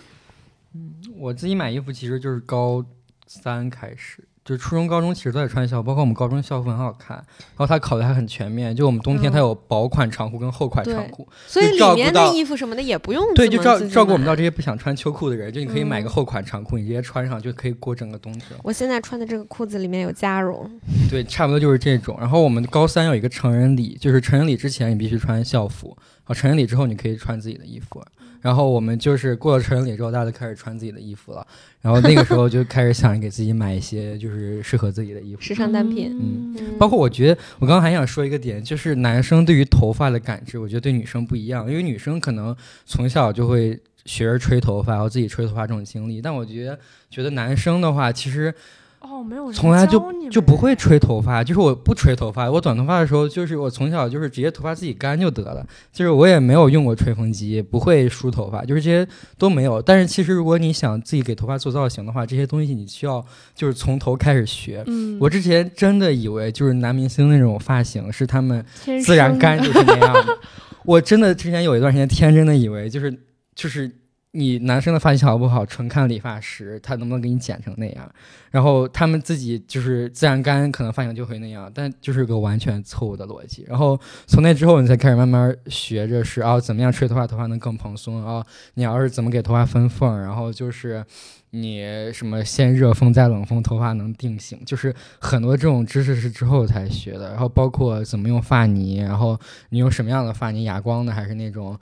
[1.16, 2.84] 我自己买衣服其实就是高
[3.28, 18.46] 三开始，就初中、高中其实都在穿校服，包括我们高中校服很好看，然后它考的还很全面，就我们冬天嗯它有薄款长裤跟厚款长裤，所以里面的衣服什么的也不用对，就照照顾我们到这些不想穿秋裤的人，就你可以买个嗯厚款长裤，你直接穿上就可以过整个冬天。
[18.64, 20.68] 我现在穿的这个裤子里面有加绒，
[21.08, 22.18] 对，差不多就是这种。
[22.20, 28.04] 然后我们高三有一个成人礼，就是成人礼之前你必须穿校服，然后成人礼之后你可以穿自己的衣服。
[28.42, 31.46] 然后我们就是过了成人礼之后，大家都开始穿自己的衣服了。
[31.80, 35.42] 然后那个时候就开始想给自己买一些就是适合自己的衣服。
[35.42, 36.10] 时尚单品。
[36.20, 46.80] 嗯嗯包括我觉得，我刚刚还想说一个点，就是男生对于头发的感知，我觉得对女生不一样，因为女生可能从小就会学着吹头发，然后自己吹头发这种经历，但我觉得，
[47.10, 48.54] 觉得男生的话，其实
[49.02, 49.99] 哦，没有人从来就
[50.30, 59.08] 就不会吹头发，就是我不吹头发，我短头发的时候，就是我从小就是直接头发自己干就得了，就是我也没有用过吹风机，不会梳头发，就是这些
[59.39, 59.82] 都没有。
[59.82, 63.26] 但是其实如果你想自己给头发做造型的话，这些东西你需要
[63.56, 64.84] 就是从头开始学。
[64.86, 68.64] 嗯，我之前真的以为就是男明星那种发型是他们
[69.04, 70.38] 自然干就是那样的，
[70.86, 73.12] 我真的之前有一段时间天真的以为就是
[73.56, 73.91] 就是
[74.34, 78.10] 你男生的发型好不好，纯看理发师他能不能给你剪成那样，
[78.50, 83.66] 然后他们自己就是自然干，可能发型就会那样，但就是个完全错误的逻辑。
[83.68, 91.06] 然后从那之后，你才开始慢慢学着是啊，怎么样吹头发，头发能更蓬松啊，你要是怎么给头发分缝，然后就是。
[91.54, 97.28] 你什么先热风再冷风，头发能定型，就是很多这种知识是之后才学的。
[97.32, 101.78] 然后包括怎么用发泥，然后你用什么样的发泥，哑光的还是那种，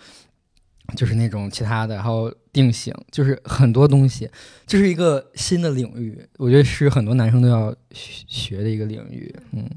[0.96, 4.30] 就是那种其他的，然后定型，就是很多东西，
[4.66, 9.34] 就是一个新的领域，我觉得是很多男生都要学学的一个领域。
[9.52, 9.70] 嗯，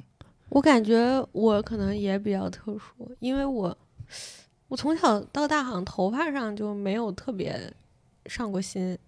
[0.49, 3.77] 我感觉我可能也比较特殊，因为我
[4.69, 7.73] 我从小到大好像头发上就没有特别
[8.27, 8.99] 上过心，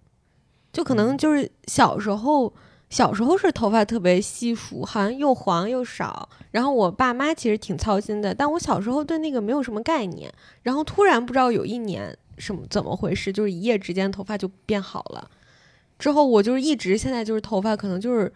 [0.71, 2.53] 就可能就是小时候
[2.89, 6.29] 小时候是头发特别稀疏，好像又黄又少。
[6.51, 10.31] 然后我爸妈其实挺操心的，但我小时候对那个没有什么概念。
[10.61, 15.29] 然后突然不知道有一年什么怎么回事，就是一夜之间头发就变好了。
[15.97, 18.31] 之后我就是一直现在就是头发可能就是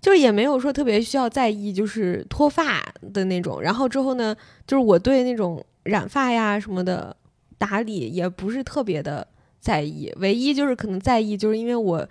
[0.00, 2.80] 就是也没有说特别需要在意就是脱发
[3.12, 3.60] 的那种。
[3.60, 4.34] 然后之后呢，
[4.66, 7.14] 就是我对那种染发呀什么的
[7.58, 9.26] 打理也不是特别的
[9.60, 12.08] 在意，唯一就是可能在意就是因为我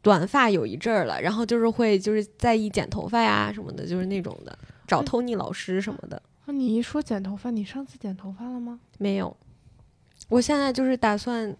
[0.00, 6.22] 短发有一阵儿了，然后就是会就是在意剪头发呀什么的，就是那种的，找嗯 Tony 老师什么的。
[6.46, 8.78] 那你一说剪头发，你上次剪头发了吗？
[8.98, 9.36] 没有，
[10.28, 11.54] 我现在就是打算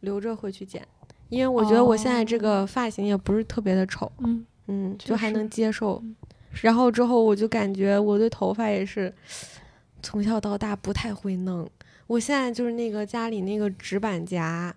[0.00, 0.86] 留着回去剪，
[1.28, 6.14] 因为我觉得我现在这个发型也不是特别的丑，嗯，嗯，就还能接受嗯。
[6.60, 9.14] 然后之后我就感觉我对头发也是
[10.02, 11.66] 从小到大不太会弄，
[12.06, 14.74] 我现在就是那个家里那个直板夹。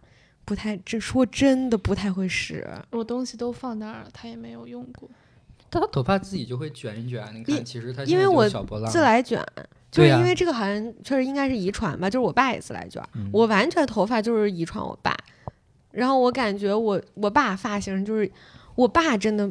[0.49, 5.07] 不太，这说真的不太会使，我东西都放那儿了，他也没有用过。
[5.69, 8.49] 但他头发自己就会卷一卷，你看，因其实他因为我
[8.89, 9.45] 自来卷，
[9.91, 15.15] 就是因为这个好像确实应该是遗传吧，就是我爸也自来卷，嗯我完全头发就是遗传我爸，
[15.91, 18.31] 然后我感觉我我爸发型就是
[18.73, 19.47] 我爸真的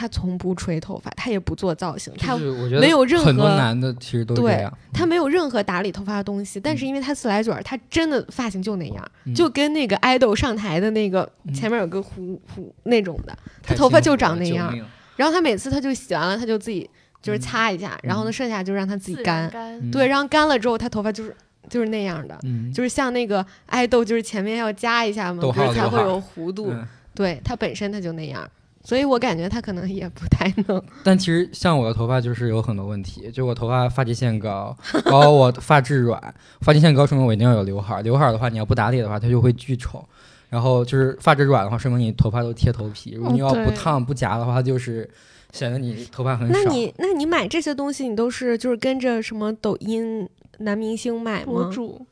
[0.00, 2.34] 他从不吹头发，他也不做造型，他
[2.80, 9.34] 没有任很多何男的其实都这对样，他没有任何打理头发的东西，但是因为他自来卷儿，他真的发型就那样，嗯。
[9.34, 11.52] 就跟那个爱豆上台的那个嗯。
[11.52, 14.74] 前面有个胡胡那种的，他头发就长那样
[15.16, 16.88] 然后他每次他就洗完了，他就自己
[17.20, 17.40] 就是嗯。
[17.42, 19.50] 擦一下，然后呢剩下就让他自己干
[19.90, 21.36] 对，然后干了之后他头发就是
[21.68, 22.38] 就是那样的。
[22.44, 26.70] 嗯，就是像那个爱豆，就是前面要加一下嘛，逗不是才会有弧度。
[26.70, 26.88] 嗯。
[27.12, 28.48] 对，它本身它就那样，
[28.82, 30.82] 所以我感觉他可能也不太能。
[31.04, 40.04] 但其实像我的头发就是有很多问题，就我头发发际线高，然后我发质软，发际线高说明我一定要有刘海儿，刘海儿的话你要不打理的话它就会巨丑，
[40.48, 45.08] 然后就是发质软的话说明你头发都贴头皮，如果哦你要不烫不夹的话，就是
[45.52, 46.54] 显得你头发很少。
[46.54, 50.28] 那你那你买这些东西，你都是就是跟着什么抖音
[50.58, 51.46] 男明星买吗？
[51.46, 52.06] 博主，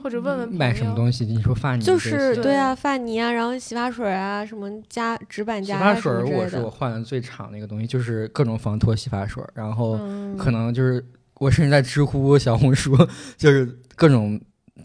[0.00, 0.94] 或者问问买什么？
[0.94, 1.24] 东西？
[1.26, 6.48] 你说发泥就是对啊，发泥啊，然后洗发水啊，什么加直板洗夹啊什发水儿，我。
[6.48, 12.96] 是我换的最长的一个东西，就是各种防脱洗发水儿，然后嗯，可能就是我甚至在知乎、小红书，
[13.36, 14.40] 就是各种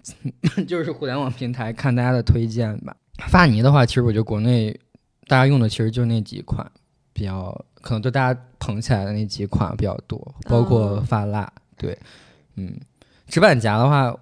[0.67, 2.95] 就是互联网平台看大家的推荐吧。
[3.27, 4.77] 发泥的话，其实我觉得国内
[5.27, 6.69] 大家用的其实就那几款，
[7.13, 11.51] 比较可能对大家捧起来的那几款比较多，包括嗯发蜡。
[11.77, 11.97] 对，
[12.55, 12.73] 嗯，
[13.27, 14.13] 直板夹的话。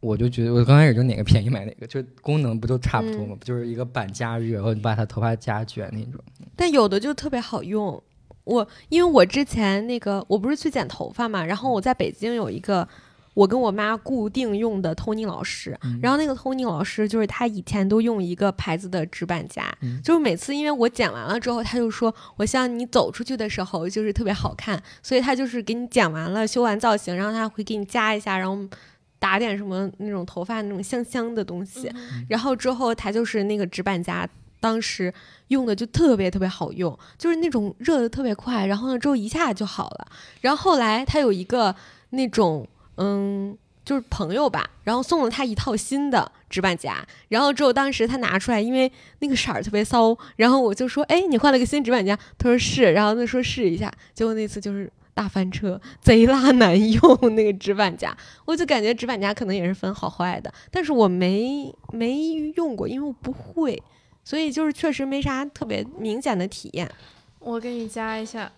[0.00, 3.34] 我就觉得，我刚开始就哪个便宜买哪个，就功能不都差不多吗？
[3.34, 6.22] 嗯就是一个板加热，然后你把它头发夹卷那种。
[6.54, 8.02] 但有的就特别好用。
[8.44, 12.88] 我因为我之前那个我不是去剪头发嘛，然后我在北京有一个
[13.34, 28.58] 我跟我妈固定用的 Tony 老师，嗯然后那个 Tony 老师就是他以前都用一个牌子的直板夹，嗯就是每次因为我剪完了之后，他就说我希望你走出去的时候就是特别好看，所以他就是给你剪完了修完造型，然后他会给你夹一下，然后
[29.18, 34.28] 打点什么那种头发那种香香的东西，嗯然后之后他就是那个直板夹，
[34.60, 35.12] 当时
[35.48, 40.06] 用的就特别特别好用，就是那种热的特别快，然后呢之后一下就好了。
[40.40, 41.74] 然后后来他有一个
[42.10, 42.66] 那种
[42.96, 43.56] 嗯。
[43.84, 62.14] 就是朋友吧，然后送了他一套新的直板夹，然后之后当时他拿出来，因为那个色儿特别骚，然后我就说，哎，你换了个新直板夹，他说是，然后他说试一下，结果那次就是大翻车，贼拉难用那个直板夹，我就感觉直板夹可能也是分好坏的，但是我没没
[62.54, 63.82] 用过，因为我不会，
[64.22, 66.88] 所以就是确实没啥特别明显的体验。
[67.40, 68.48] 我给你加一下，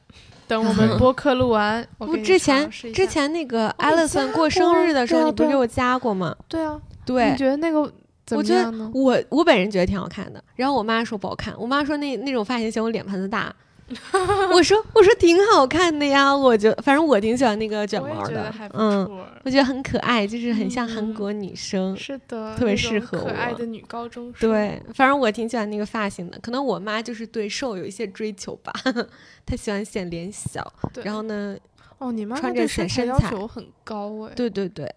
[0.46, 6.36] 等我 们播客录完，我不，之前之前那个我给你 Alison 加过生日的时候，你不是给我加过吗？
[6.46, 7.90] 对啊，对你，觉得那个
[8.26, 8.90] 怎我觉得么样呢？
[8.92, 13.50] 我我本人觉得挺好看的，然后我妈说不好看，我妈说那那种发型嫌我脸盘子大。
[14.55, 19.05] 我说我说挺好看的呀，我就反正我挺喜欢那个卷毛的嗯，
[19.45, 21.97] 我觉得很可爱，就是很像韩嗯国女生。
[21.97, 24.51] 是的，特别适合我可爱的女高中生。
[24.51, 26.38] 对，反正我挺喜欢那个发型的。
[26.41, 28.72] 可能我妈就是对瘦有一些追求吧，
[29.45, 30.72] 她喜欢显脸小。
[31.03, 31.57] 然后呢，
[31.99, 34.32] 哦，你妈妈穿着对身材要显身材求很高哎。
[34.36, 34.88] 对对对，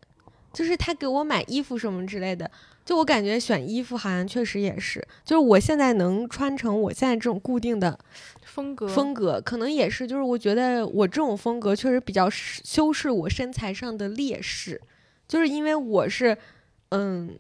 [0.54, 2.50] 就是她给我买衣服什么之类的，
[2.86, 7.98] 就我感觉选衣服好像确实也是，就是我现在能穿成我现在这种固定的
[8.44, 14.82] 风格风格，可能也是就是我觉得我这种风格确实比较是修饰我身材上的劣势，
[15.28, 16.38] 就是因为我是，
[16.90, 17.34] 嗯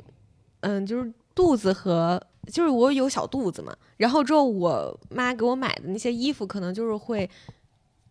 [0.61, 2.21] 嗯，就是肚子和
[2.51, 7.29] 就是我有小肚子嘛，然后之后我妈给我买的那些衣服，可能就是会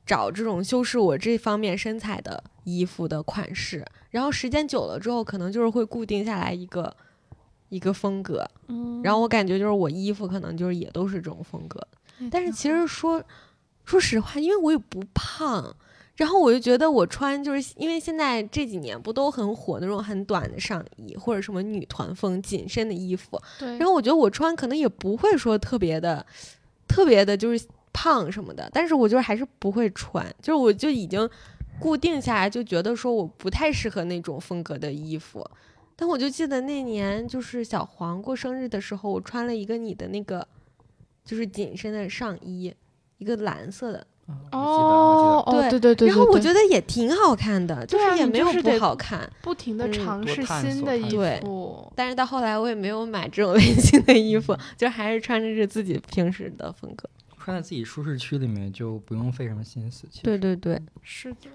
[0.04, 6.94] 找这种修饰我这方面身材的衣服的款式，然后时间久了之后，可能就是会固定下来一个
[7.72, 11.80] 一个风格，嗯，然后我感觉就是我衣服可能就是也都是这种风格。
[12.30, 13.22] 但是其实说
[13.86, 15.74] 说实话，因为我也不胖，
[16.16, 26.24] 然后我就觉得我穿就是因为现在这几年不都很火那种很短的上衣或者什么女团风紧身的衣服，对然后我觉得我穿可能也不会说特别的
[26.86, 31.28] 特别的就是胖什么的，但是我就是还是不会穿，就是我就已经
[31.80, 35.44] 固定下来，就觉得说我不太适合那种风格的衣服。
[36.02, 40.44] 但我就记得那年就是小黄过生日的时候，我穿了一个你的那个
[41.24, 42.74] 就是紧身的上衣，
[43.18, 44.04] 一个蓝色的，
[44.50, 49.30] 哦哦，对对对对，然后我觉得也挺好看的，就是也没有不好看。
[49.42, 57.08] 不停的嗯尝试新的衣服，但是到后来我也没有买这种类型的衣服，就还是穿着是自己平时的风格。
[57.38, 60.08] 穿在自己舒适区里面就不用费什么心思。
[60.10, 61.48] 其实对对对，是的，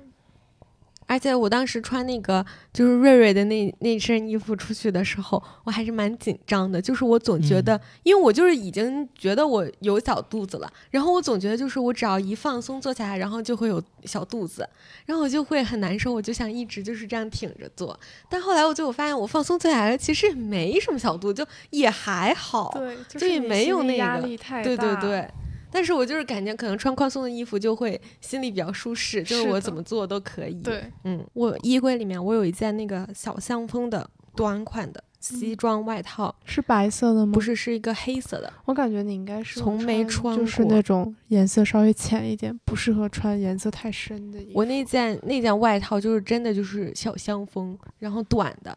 [1.07, 6.81] 而且我当时穿那个就是瑞瑞的那那身衣服出去的时候，我还是蛮紧张的。
[6.81, 14.67] 就是我总觉得，因为我就是已经觉得我有小肚子了，然后我总觉得就是我只要一放松坐下来，然后就会有小肚子，
[15.05, 17.97] 然后我就会很难受，我就想一直就是这样挺着坐。
[18.29, 22.69] 但后来我就我发现我放松坐下来，其实也没什么小肚子，就也还好。
[22.75, 25.29] 对，就就是也没有那个压力太对对，对。
[25.77, 30.55] 但是我就是感觉可能穿宽松的衣服就会心里比较舒适，就是我怎么做都可以。
[30.55, 37.31] 对，嗯，我衣柜里面我有一件那个小香风的短款的西装外套，是白色的吗？
[37.31, 38.51] 不，是是一个黑色的。
[38.65, 44.53] 我感觉你应该是从没穿过就是那种颜色稍微浅一点，不适合穿颜色太深的衣服。
[44.55, 48.75] 我那件那件外套就是真的就是小香风，然后短的，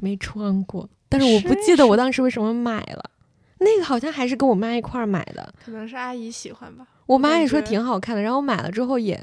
[0.00, 0.88] 没穿过。
[1.10, 3.10] 但是我不记得我当时为什么买了，
[3.58, 5.54] 那个好像还是跟我妈一块儿买的。
[5.64, 6.86] 可能是阿姨喜欢吧。
[7.06, 9.22] 我妈也说挺好看的，然后买了之后也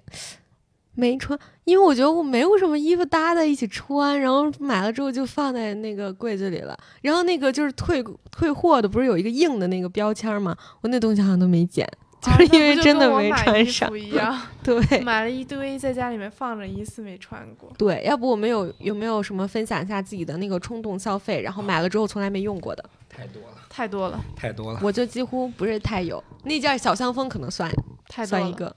[0.94, 6.78] 没穿，因为我觉得我没有什么衣服搭在一起穿，然后买了之后就放在那个柜子里了。
[7.02, 10.56] 然后那个就是退退货的，不是有一个硬的那个标签吗？
[10.82, 11.88] 我那东西好像都没剪，
[12.22, 13.98] 就是因为真的没穿上。
[13.98, 17.72] 一样， 对买了一堆在家里面放着，一次没穿过。
[17.78, 22.86] 对，要不我们有有没有什么分享一下自己的那个冲动消费，然后买了之后从来没用过的？
[23.22, 24.80] 太多了，太多了，太多了。
[24.82, 27.70] 我就几乎不是太有，那件小香风可能算
[28.08, 28.76] 太多了，算一个。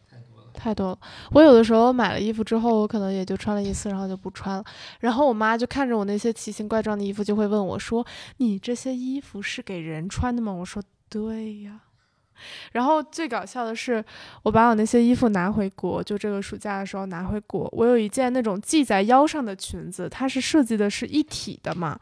[0.52, 0.98] 太多了。
[1.32, 4.64] 我有的时候买了衣服之后，我可能也就穿了一次，然后就不穿了。
[5.00, 8.06] 然后我妈就看着我那些奇形怪状的衣服，就会问我说
[8.38, 11.80] ：“你这些衣服是给人穿的吗？”我说：“对呀。
[12.72, 14.02] ”然后最搞笑的是，
[14.44, 21.98] 我把我那些衣服拿回国，就这个暑假的时候拿回国，我有一件那种系在腰上的裙子，它是设计的是一体的嘛，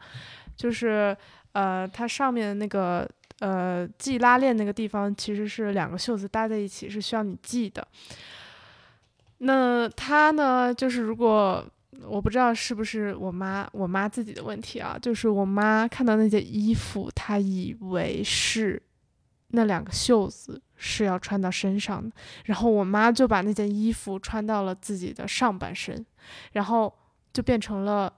[0.55, 1.17] 就是
[1.53, 3.07] 呃，它上面那个
[3.39, 7.87] 呃系拉链那个地方其实是两个袖子搭在一起，是需要你系的。
[9.37, 11.63] 那它呢，就是如果
[12.07, 18.81] 我不知道是不是我妈我妈自己的问题啊，就是我妈看到那件衣服，她以为是
[19.49, 26.03] 那两个袖子是要穿到身上的，然后我妈就把那件衣服穿到了自己的上半身，
[26.53, 26.91] 然后
[27.31, 28.11] 就变成了。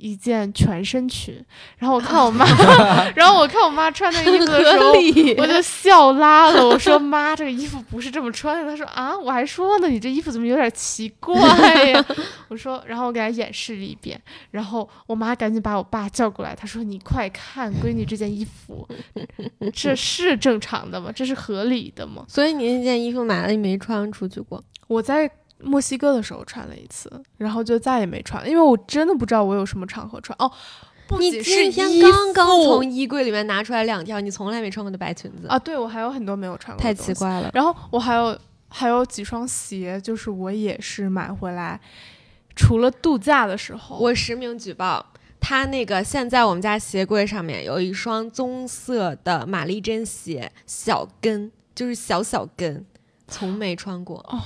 [0.00, 1.44] 一件全身裙，
[1.78, 2.44] 然后我看我妈，
[3.14, 4.92] 然后我看我妈穿那衣服的时候，
[5.42, 6.66] 我就笑拉了。
[6.66, 11.34] 我说：“妈，这个衣服不是这么穿的。”她说：“啊，我还说呢，你这衣服怎么有点奇怪
[11.86, 12.04] 呀？”
[12.48, 14.20] 我说，然后我给她演示了一遍，
[14.50, 18.86] 然后我妈赶紧把我爸叫过来，她说：“你快看，闺女这件衣服，
[19.72, 21.10] 这是正常的吗？
[21.14, 25.30] 这是合理的吗所以你那件衣服买了，你没穿出去过？？”我在
[25.60, 30.36] 墨西哥的时候穿了一次，然后就再也没穿了，因为我真的不知道我有什么场合穿。
[30.38, 30.50] 哦，
[31.08, 37.12] 不你仅是今天刚刚从衣柜里面拿出来两条你从来没穿过的白裙子，啊，对我还有很多没有穿过，太奇。
[37.14, 37.50] 怪了。
[37.52, 38.38] 然后我还有
[38.68, 41.80] 还有几双鞋，就是我也是买回来，
[42.54, 45.04] 除了度假的时候，我实名举报，
[45.40, 52.84] 他那个现在我们家鞋柜上面有一双棕色的玛丽珍鞋，小跟，就是小小跟，
[53.26, 54.18] 从没穿过。
[54.28, 54.40] 哦。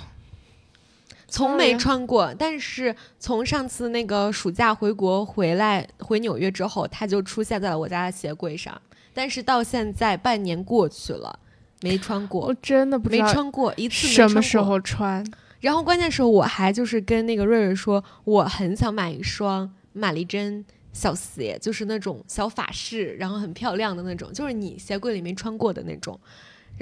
[1.32, 8.78] 从没穿过，但是从上次那个暑假回国回来回纽约之后，它就出现在了我家的鞋柜上。
[9.14, 11.38] 但是到现在半年过去了，
[11.80, 14.28] 没穿过我，真的不知道没穿过一次没穿过。
[14.28, 15.26] 什么时候穿。
[15.60, 20.62] 然后关键是我还就是跟那个瑞瑞说，我很想买一双玛丽珍
[20.92, 26.20] 小鞋，就是那种小法式，然后很漂亮的那种，就是你鞋柜里没穿过的那种。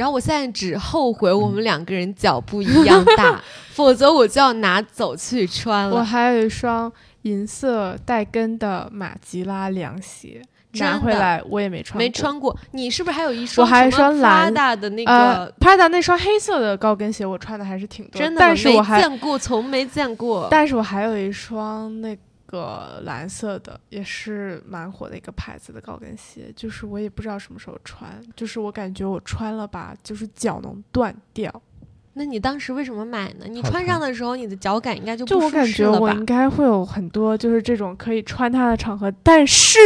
[0.01, 3.39] 然后我现在只后悔我们两个人脚不一样大，
[3.75, 5.95] 否则我就要拿走去穿了。
[5.95, 6.91] 我还有一双
[7.23, 10.41] 银色带跟的马吉拉凉鞋，
[10.79, 13.63] 拿回来我也没穿过，没穿过，你是不是还有一双？
[13.63, 20.49] 我还有一双蓝大的那呃个，，Prada 那双黑色的高跟鞋我穿的还是挺多，真的但是我没还见过，从没见过。
[20.51, 22.17] 但是我还有一双那
[22.51, 31.63] 个蓝色的，也是蛮火的一个牌子的高跟鞋，就是我也不知道什么时候穿，就是我感觉我穿了吧，就是脚能断掉。
[32.15, 33.47] 那你当时为什么买呢？
[33.49, 36.27] 你穿上的时候，你的脚感应该就就不舒我感觉我应？
[36.27, 39.79] 该会有很多就是这种可以穿它的场合，但是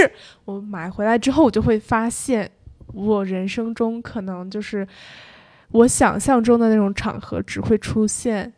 [0.46, 2.50] 我买回来之后，我就会发现，
[2.94, 4.88] 我人生中可能就是
[5.70, 8.50] 我想象中的那种场合只会出现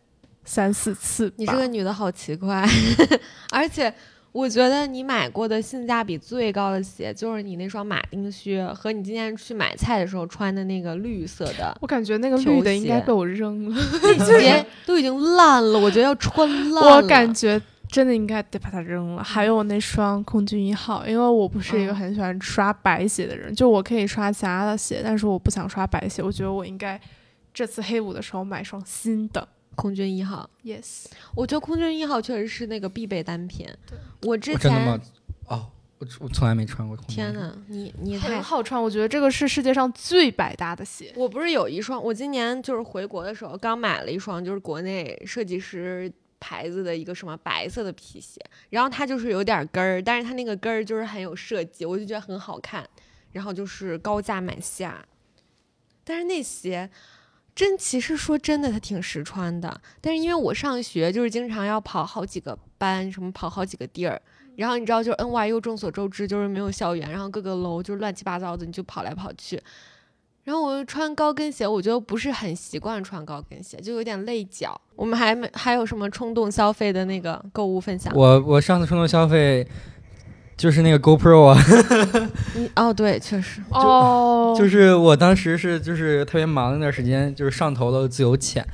[0.46, 1.30] 三四次。
[1.36, 2.66] 你这个女的好奇怪，
[3.52, 3.92] 而且
[4.32, 13.82] 我觉得你买过的性价比最高的鞋就是你那双马丁靴和你今天去买菜的时候穿的那个绿色的我感觉那个绿的应该被我扔了，
[14.24, 16.96] 鞋，都已经烂了，我觉得要穿烂了。
[16.96, 19.24] 我感觉真的应该得把它扔了。
[19.24, 26.22] 还有那双空军一号，因为我不是一个嗯很喜欢刷白鞋的人，就我可以刷其他的鞋，但是我不想刷白鞋。
[26.22, 27.00] 我觉得我应该
[27.54, 29.48] 这次黑五的时候买双新的。
[29.76, 31.04] 空军一号，Yes，
[31.34, 33.68] 我觉得空军一号确实是那个必备单品。
[34.22, 35.12] 我之我真的吗前，？
[35.46, 37.16] 哦，我我从来没穿过空军。
[37.16, 41.12] 天呐，你你太很好穿，我觉得这个是世界上最百搭的鞋。
[41.14, 46.10] 我不是有一双，我今年就是回国的时候刚买了一双，就是国内设计师
[46.40, 52.88] 牌子的一个什么白色的皮鞋，然后它就是有点跟儿，但是它那个跟儿就是很有设计，我就觉得很好看，
[53.32, 55.06] 然后就是高价买下，
[56.02, 56.90] 但是那鞋。
[57.56, 59.80] 真其实说真的，它挺实穿的。
[60.02, 64.20] 但是因为我上学就是经常要跑好几个班，什么跑好几个地儿，
[64.56, 69.58] 然后你知道，就是 NYU 众所周知就是没有校园，然后各个楼就是乱七八糟的，你就跑来跑去。
[70.44, 74.80] 然后我穿高跟鞋，我觉得不是很习惯穿高跟鞋，就有点累脚。
[74.94, 78.14] 我们还没还有什么冲动消费的那个购物分享？
[78.14, 79.66] 我我上次冲动消费
[80.56, 81.62] 就是那个 GoPro 啊，
[82.54, 88.66] 你哦，对，确实， 哦，就是我当时是就是特别忙那段时间，就是上头了自由潜，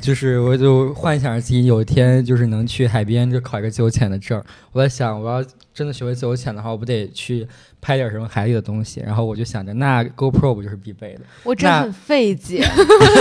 [0.00, 4.44] 就是我就幻想着自己有一天就是能去海边就考一个自由潜的证儿。
[4.72, 5.44] 我在想，我要
[5.78, 7.46] 真的学会自由潜的话，我不得去
[7.80, 9.00] 拍点什么海里的东西？
[9.06, 11.20] 然后我就想着，那 GoPro 不就是必备的？
[11.44, 12.68] 我真的很费解。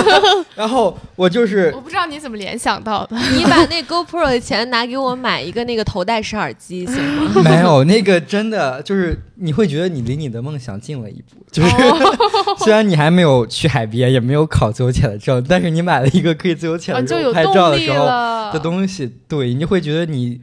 [0.58, 3.16] 然后我就是我不知道你怎么联想到的。
[3.36, 7.32] 你把那 GoPro 的钱拿给我买一个那个头戴式耳机行吗？
[7.46, 11.70] 没有那个真的就是你会觉得你离你的梦想近了一步，就是、
[12.66, 18.08] 虽然你还没有去海边，也没有考自由潜的证，但是你买了一个可以自由潜啊，的时候就有拍照的时候
[18.52, 20.42] 的东西，对你就会觉得你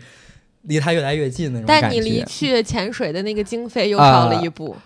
[0.65, 1.89] 离它越来越近的那种感觉。
[1.89, 4.77] 但你离去潜水的那个经费又啊少了一步。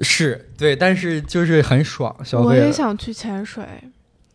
[0.00, 3.64] 是对，但是就是很爽，消我也想去潜水，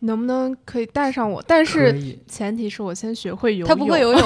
[0.00, 1.42] 能不能可以带上我？
[1.46, 1.98] 但是
[2.28, 3.68] 前提是我先学会游泳。
[3.68, 4.22] 他不会游泳，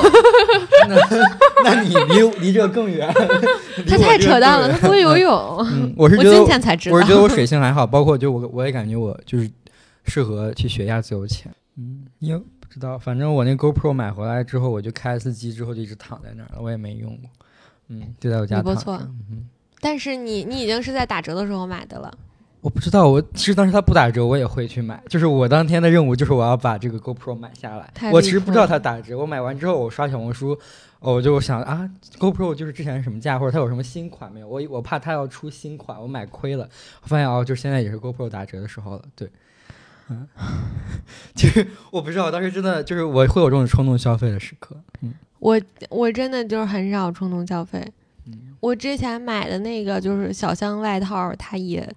[1.62, 3.08] 那你离离这更远，
[3.86, 5.32] 他太扯淡了，他不会游泳。
[5.70, 6.96] 嗯，我是我今觉得天才知道。
[6.96, 9.48] 我是觉得我水性还好，包括就我我也感觉我就是
[10.06, 11.52] 适合去学一下自由潜。
[11.76, 12.44] 嗯，因
[12.78, 17.30] 知道，反正我那 GoPro 买回来之后，我就开一次机之后就一直躺在那儿了，我也没用过。
[17.88, 18.74] 嗯，就在我家躺着。
[18.74, 18.96] 不错
[19.30, 19.46] 嗯，
[19.80, 22.12] 但是你你已经是在打折的时候买的了。
[22.60, 25.00] 我不知道，我其实当时它不打折，我也会去买。
[25.08, 28.10] 就是我当天的任务就是我要把这个 GoPro 买下来太。
[28.10, 30.58] 我其实不知道它打折，我买完之后我刷小红书，
[30.98, 34.48] 哦我就想啊，GoPro 就是之前什么价，或者它有什么新款没有？
[34.48, 36.68] 我我怕它要出新款，我买亏了。
[37.02, 39.02] 我发现哦，就是现在也是 GoPro 打折的时候了。
[39.14, 39.30] 对，
[40.10, 40.26] 嗯，
[41.34, 44.76] 就是我不知道，当时真的就是我会有这种冲动消费的时刻。
[45.02, 47.80] 嗯我我真的就是很少冲动消费。
[48.26, 51.88] 嗯，我之前买的那个就是小香外套，它也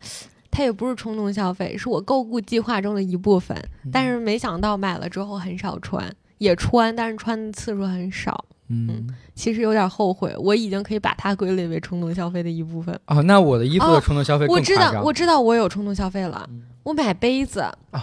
[0.52, 3.58] 它也不是冲动消费，是我购物计划中的一部分。
[3.92, 6.08] 但是没想到买了之后很少穿，
[6.38, 8.46] 也穿，但是穿的次数很少。
[8.72, 12.98] 嗯其实有点后悔，我已经可以把它归类为冲动消费的一部分。
[13.08, 16.48] 哦，那我的衣服冲动消费更我知道，我知道我有冲动消费了。
[16.50, 17.62] 嗯我买杯子，
[17.92, 18.00] 哦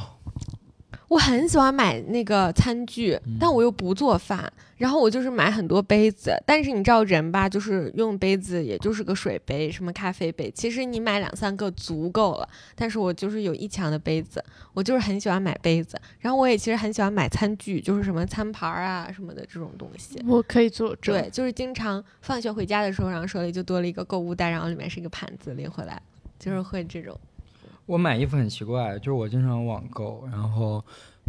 [1.09, 6.37] 我很喜欢买那个餐具，嗯但我又不做饭，然后我就是买很多杯子。
[6.45, 12.47] 但是你知道人吧，就是用杯子也就是个水杯，什么咖啡杯，其实你买两三个足够了。
[12.75, 14.45] 但是我就是有一墙的杯子，
[14.75, 15.99] 我就是很喜欢买杯子。
[16.19, 20.23] 然后我也其实很喜欢买餐具，就是什么餐盘啊什么的这种东西。
[20.27, 21.15] 我可以做证。
[21.15, 26.03] 对，就是经常放学回家的时候，然后手里就多了一个购物袋，然后里面是一个盘子拎回来，
[26.39, 27.19] 就是会这种。
[27.89, 30.85] 我买衣服很奇怪，就是我经常网购，然后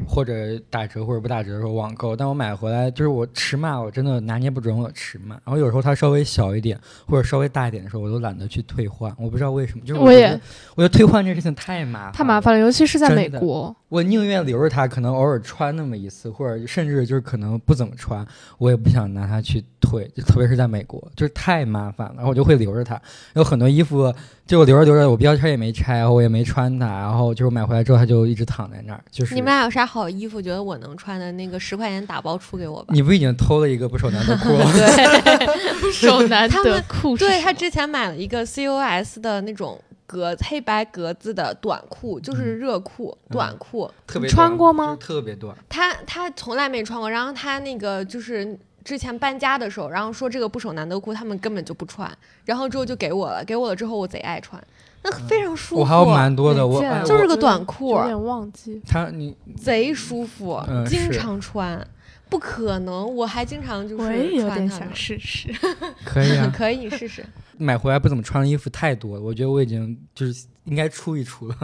[0.06, 6.78] 或者打折或者不打折的时候网购，但我买回来就是我尺码我真的拿捏不准我的尺码，然后有时候它稍微小一点
[7.08, 10.28] 或者稍微大一点的时候，我都懒得去退换，我不知道为什么，就是我也
[10.76, 12.42] 我觉得退换这事情太麻烦，太麻。
[12.42, 13.74] 烦了，尤其是在美国。
[13.90, 18.26] 我宁愿留着它，可能偶尔穿那么一次，或者甚至就是可能不怎么穿，
[18.60, 23.02] 我也不想拿它去退，就特别是在美国，就是太麻烦了，然后我就会留着它。
[23.34, 24.14] 有很多衣服，
[24.46, 32.94] 就我留着留着，我标签也没拆，然后我也没穿它，然后就是买回来之后它就一直躺在那儿，就是你们俩有啥好衣服，觉得我能穿的那个十块钱打包出给我吧。
[32.94, 34.66] 你不已经偷了一个不守男的裤了？
[34.72, 43.90] 对，手难他们得酷是对他之前买了一个 COS 的那种格黑白格子的短裤，就是热裤、嗯短裤。
[44.08, 45.56] 特别穿过吗特别短。
[45.70, 52.12] 他他从来没穿过，然后他那个就是之前搬家的时候，然后说这个不守男德裤他们根本就不穿，
[52.46, 54.60] 然后之后就给我了，给我了之后我贼爱穿，
[55.04, 58.82] 那非常舒服，我还有蛮多的，我就是个短裤有点忘记。
[58.88, 61.86] 他你贼舒服，嗯经常穿。
[62.30, 65.50] 不可能，我还经常就是我也有点想穿它呢试试。
[66.06, 67.26] 可以啊， 可以，你试试。
[67.58, 71.56] 买回来不怎么穿的衣服太多了，我觉得我已经就是应该出一出了。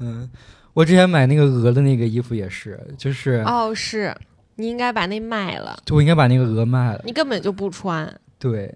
[0.00, 0.28] 嗯，
[0.72, 4.14] 我之前买那个鹅的那个衣服也是，就是、哦，是
[4.56, 7.02] 你应该把那卖了，就我应该把那个鹅卖了。
[7.04, 8.12] 你根本就不穿。
[8.38, 8.74] 对，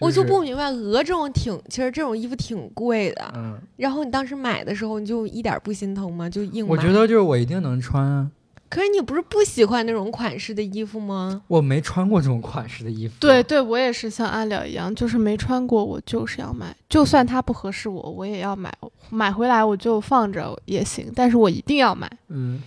[0.00, 3.32] 我就不明白，鹅这种挺，其实这种衣服挺贵的。
[3.34, 6.28] 嗯，然后你当时买的时候，你就一点不心疼吗？
[6.28, 6.70] 就硬买。
[6.70, 8.30] 我觉得就是我一定能穿啊，
[8.70, 11.42] 可是你不是不喜欢那种款式的衣服吗？
[11.48, 13.14] 我没穿过这种款式的衣服。
[13.18, 18.72] 对，对，我也是像阿了一样，就是没穿过，我就是要买，就算它不合适我，我也要买。
[19.10, 22.08] 买回来我就放着也行，但是我一定要买。
[22.28, 22.62] 嗯，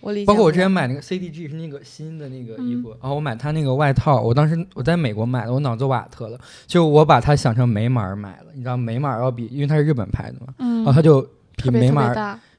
[0.00, 0.24] 我理解。
[0.24, 11.20] 包括我之前，买那个 CDG 是那个新的那个衣服，然后我买它那个外套，我当时我在美国买的，我脑子瓦特了，就我把它想成美码儿买了，你知道美码儿要比，因为它是日本牌的嘛，嗯然后它就
[11.56, 12.10] 比美码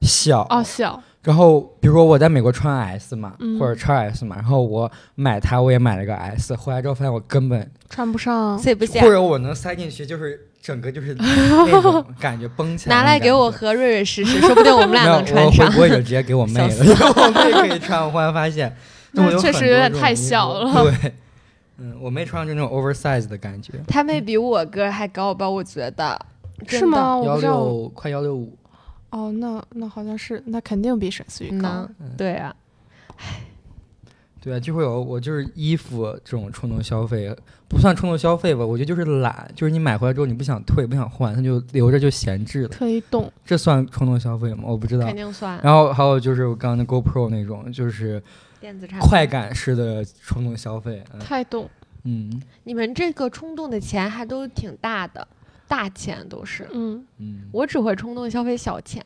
[0.02, 8.58] 小，哦，小，然后比如说我在美国穿 S 嘛，嗯或者 x S 嘛，然后我买它，我也买了个 S，回来之后发现我根本，穿不上。
[8.58, 12.96] 塞不下或，者我能塞进去，就是整个就是那种 感觉绷起来。
[12.96, 13.52] 拿来给我。
[13.52, 15.76] 和瑞瑞试试，说不定我们俩能没有，我穿上回。
[15.76, 18.02] 国也就直接给我 妹了， 我妹可以穿。
[18.06, 18.74] 我忽然发现，
[19.12, 21.12] 那我有确实有点太小了对，
[21.80, 25.50] 嗯，我妹穿上就那种 oversize 的感觉，他妹比我个儿还高吧？
[25.50, 26.18] 我觉得
[26.68, 27.18] 是吗？
[27.18, 27.38] 我幺。
[27.38, 28.57] 六快幺六五。
[29.10, 31.90] 哦，那那好像是，那肯定比沈思雨高呢。
[32.18, 32.56] 对啊，
[34.42, 37.36] 对啊，就会有我就是衣服这种冲动消费，
[37.68, 44.64] 不算冲动消费吧，我觉得就是懒，就是你买回来之后你不想退不想换，它就留着就闲置了，特意动，这算冲动消费吗？
[44.66, 45.16] 我不知道肯。
[45.16, 48.22] 定算然后还有就是我刚刚的 GoPro 那种，就是
[48.60, 49.08] 电子产品。
[49.10, 51.04] 快感式的冲动消费。
[51.14, 51.70] 嗯太动。
[52.04, 55.28] 嗯你们这个冲动的钱还都挺大的，
[55.68, 56.68] 大钱都是。
[56.72, 59.04] 嗯，嗯，我只会冲动消费小钱，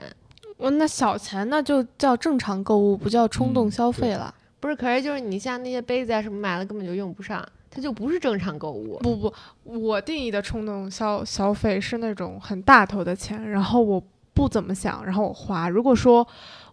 [0.57, 4.33] 我那小钱那就叫正常购物，不叫冲动消费了。
[4.59, 4.75] 不是？
[4.75, 8.99] 可是就是你像那些杯子啊什么买了根本就用不上，它就不是正常购物。
[8.99, 9.33] 不不，
[9.63, 14.01] 我定义的冲动消消费是那种很大头的钱，然后我
[14.33, 15.67] 不怎么想，然后我花。
[15.67, 16.25] 如果说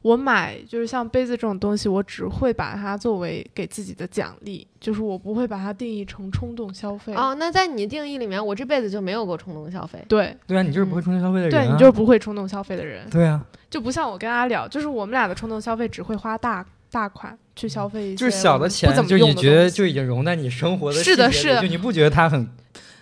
[0.02, 7.12] 我买就是像杯子这种东西，我只会把它作为给自己的奖励，就是我不会把它定义成冲动消费。
[7.14, 9.98] 哦，那在你定义里面，我这辈子就没有过冲动消费。
[10.08, 22.48] 对对啊，你就是不会冲动消费的人、啊对，你就是不会冲动消费的人，对啊，就不像我跟阿了，就是我们俩的冲动消费只会花大大款去消费一些就是小的钱不怎，么就用的你觉得就已经融在你生活的是的是的细节里就你不觉得它很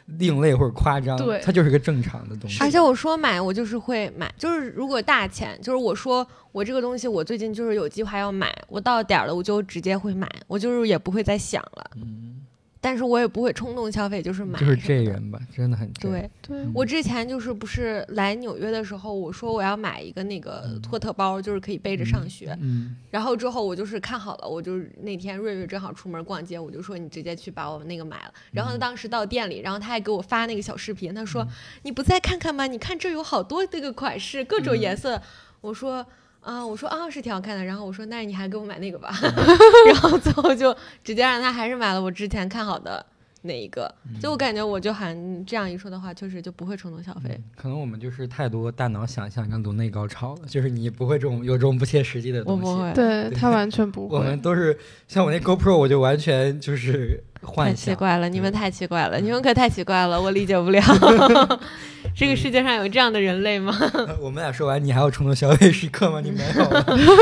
[0.07, 1.41] 另类或者夸张，对。
[1.45, 2.59] 它就是个正常的东西。
[2.63, 12.46] 而且我说买，我就是会买，就是如果大钱，就是我说我这个东西我最近就是有计划要买，我到点儿了我就直接会买，我就是也不会再想了，嗯，
[12.87, 14.57] 但是我也不会冲动消费，就是买。
[14.61, 15.03] 就是这。
[15.03, 15.91] 人吧，真的很。
[15.95, 22.57] 对对嗯我之前就是不是来纽约的时候，我说我要买一个那个托特包，就是可以背着上学。
[22.61, 28.33] 嗯，然后之后我就是看好了，我就是那天瑞瑞正好出门逛街，我就说你直接去把我那个买了。
[28.53, 31.45] 然后他当时到店里，然后他还给我发那个小视频，他说、
[31.83, 32.69] 你不再看看吗？
[32.69, 35.21] 你看这有好多这个款式，各种颜色。
[35.61, 36.07] 我说。
[36.47, 39.11] 啊，我说啊是挺好看的，然后我说那你还给我买那个吧，
[39.91, 43.05] 然后最后就直接让他还是买了我之前看好的
[43.43, 47.41] 那一个，就我感觉我就好像这样一说的话，确实就不会冲动消费。
[47.57, 52.65] 可能我们就是太多大脑想象跟颅内高潮了，就是你不会这种有这种不切实际的东西。
[52.65, 54.23] 我不会，对他完全不会我。
[54.23, 54.79] 们都是
[55.09, 57.77] 像我那 GoPro，我就完全就是太幻想。
[57.77, 60.83] 奇怪了，你们太奇怪了，你们可太奇怪了，我理解不了。
[62.15, 63.79] 这个世界上有这样的人类吗？
[64.21, 66.21] 我们俩说完，你还有冲动消费时刻吗？
[66.21, 66.71] 你没有。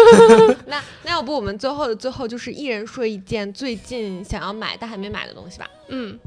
[0.67, 5.69] 那那要不我们最后的最后就是一人说一件最近想要买但还没买的东西吧？
[5.89, 6.19] 嗯，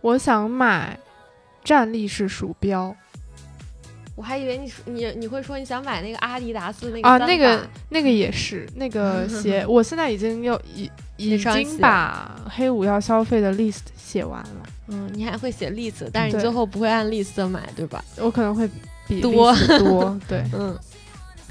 [0.00, 0.98] 我想买
[1.64, 2.94] 站立式鼠标
[4.14, 18.04] 我还以为你说你你会说你想买那个阿迪达斯那个啊，那个那个也是那个鞋，我现在已经有已已经把黑五要消费的 list 写完了，嗯，你还会写 list，但是你最后不会按 list 买，对吧？
[18.18, 18.68] 我可能会
[19.08, 20.78] 比多 list 多， 对，嗯，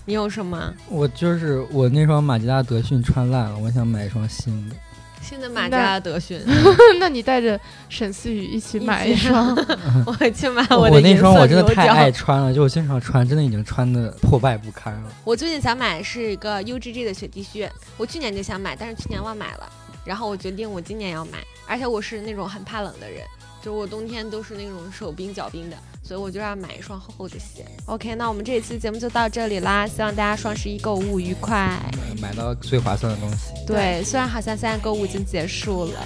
[0.05, 0.73] 你有什么？
[0.89, 4.75] 我就是我那双马吉拉德逊穿烂了，我想买一双新的。
[5.23, 6.39] 新的马加德逊，
[6.99, 9.55] 那你带着沈思雨一起买一双，
[10.05, 15.11] 我去买我的那双我真的太爱穿了，就我经常穿，真的已经穿的破败不堪了。
[15.23, 19.71] 我最近想买是一个 UGG 的雪地靴，我去年就想买，但是去年忘买了，
[20.03, 23.23] 然后我决定我今年要买，而且我是那种很怕冷的人，
[23.61, 27.65] 就是我冬天都是那种手冰脚冰的，所以我就要买一双厚厚的鞋。
[27.85, 31.79] OK，那我们这一期节目就到这里啦，希望大家双十一购物愉快。
[32.21, 33.51] 买到最划算的东西。
[33.65, 35.99] 对，虽然好像现在购物已经结束了，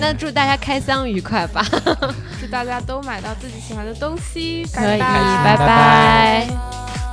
[0.00, 1.62] 那祝大家开箱愉快吧。
[2.40, 7.03] 祝大家都买到自己喜欢的东西，可以，拜拜拜拜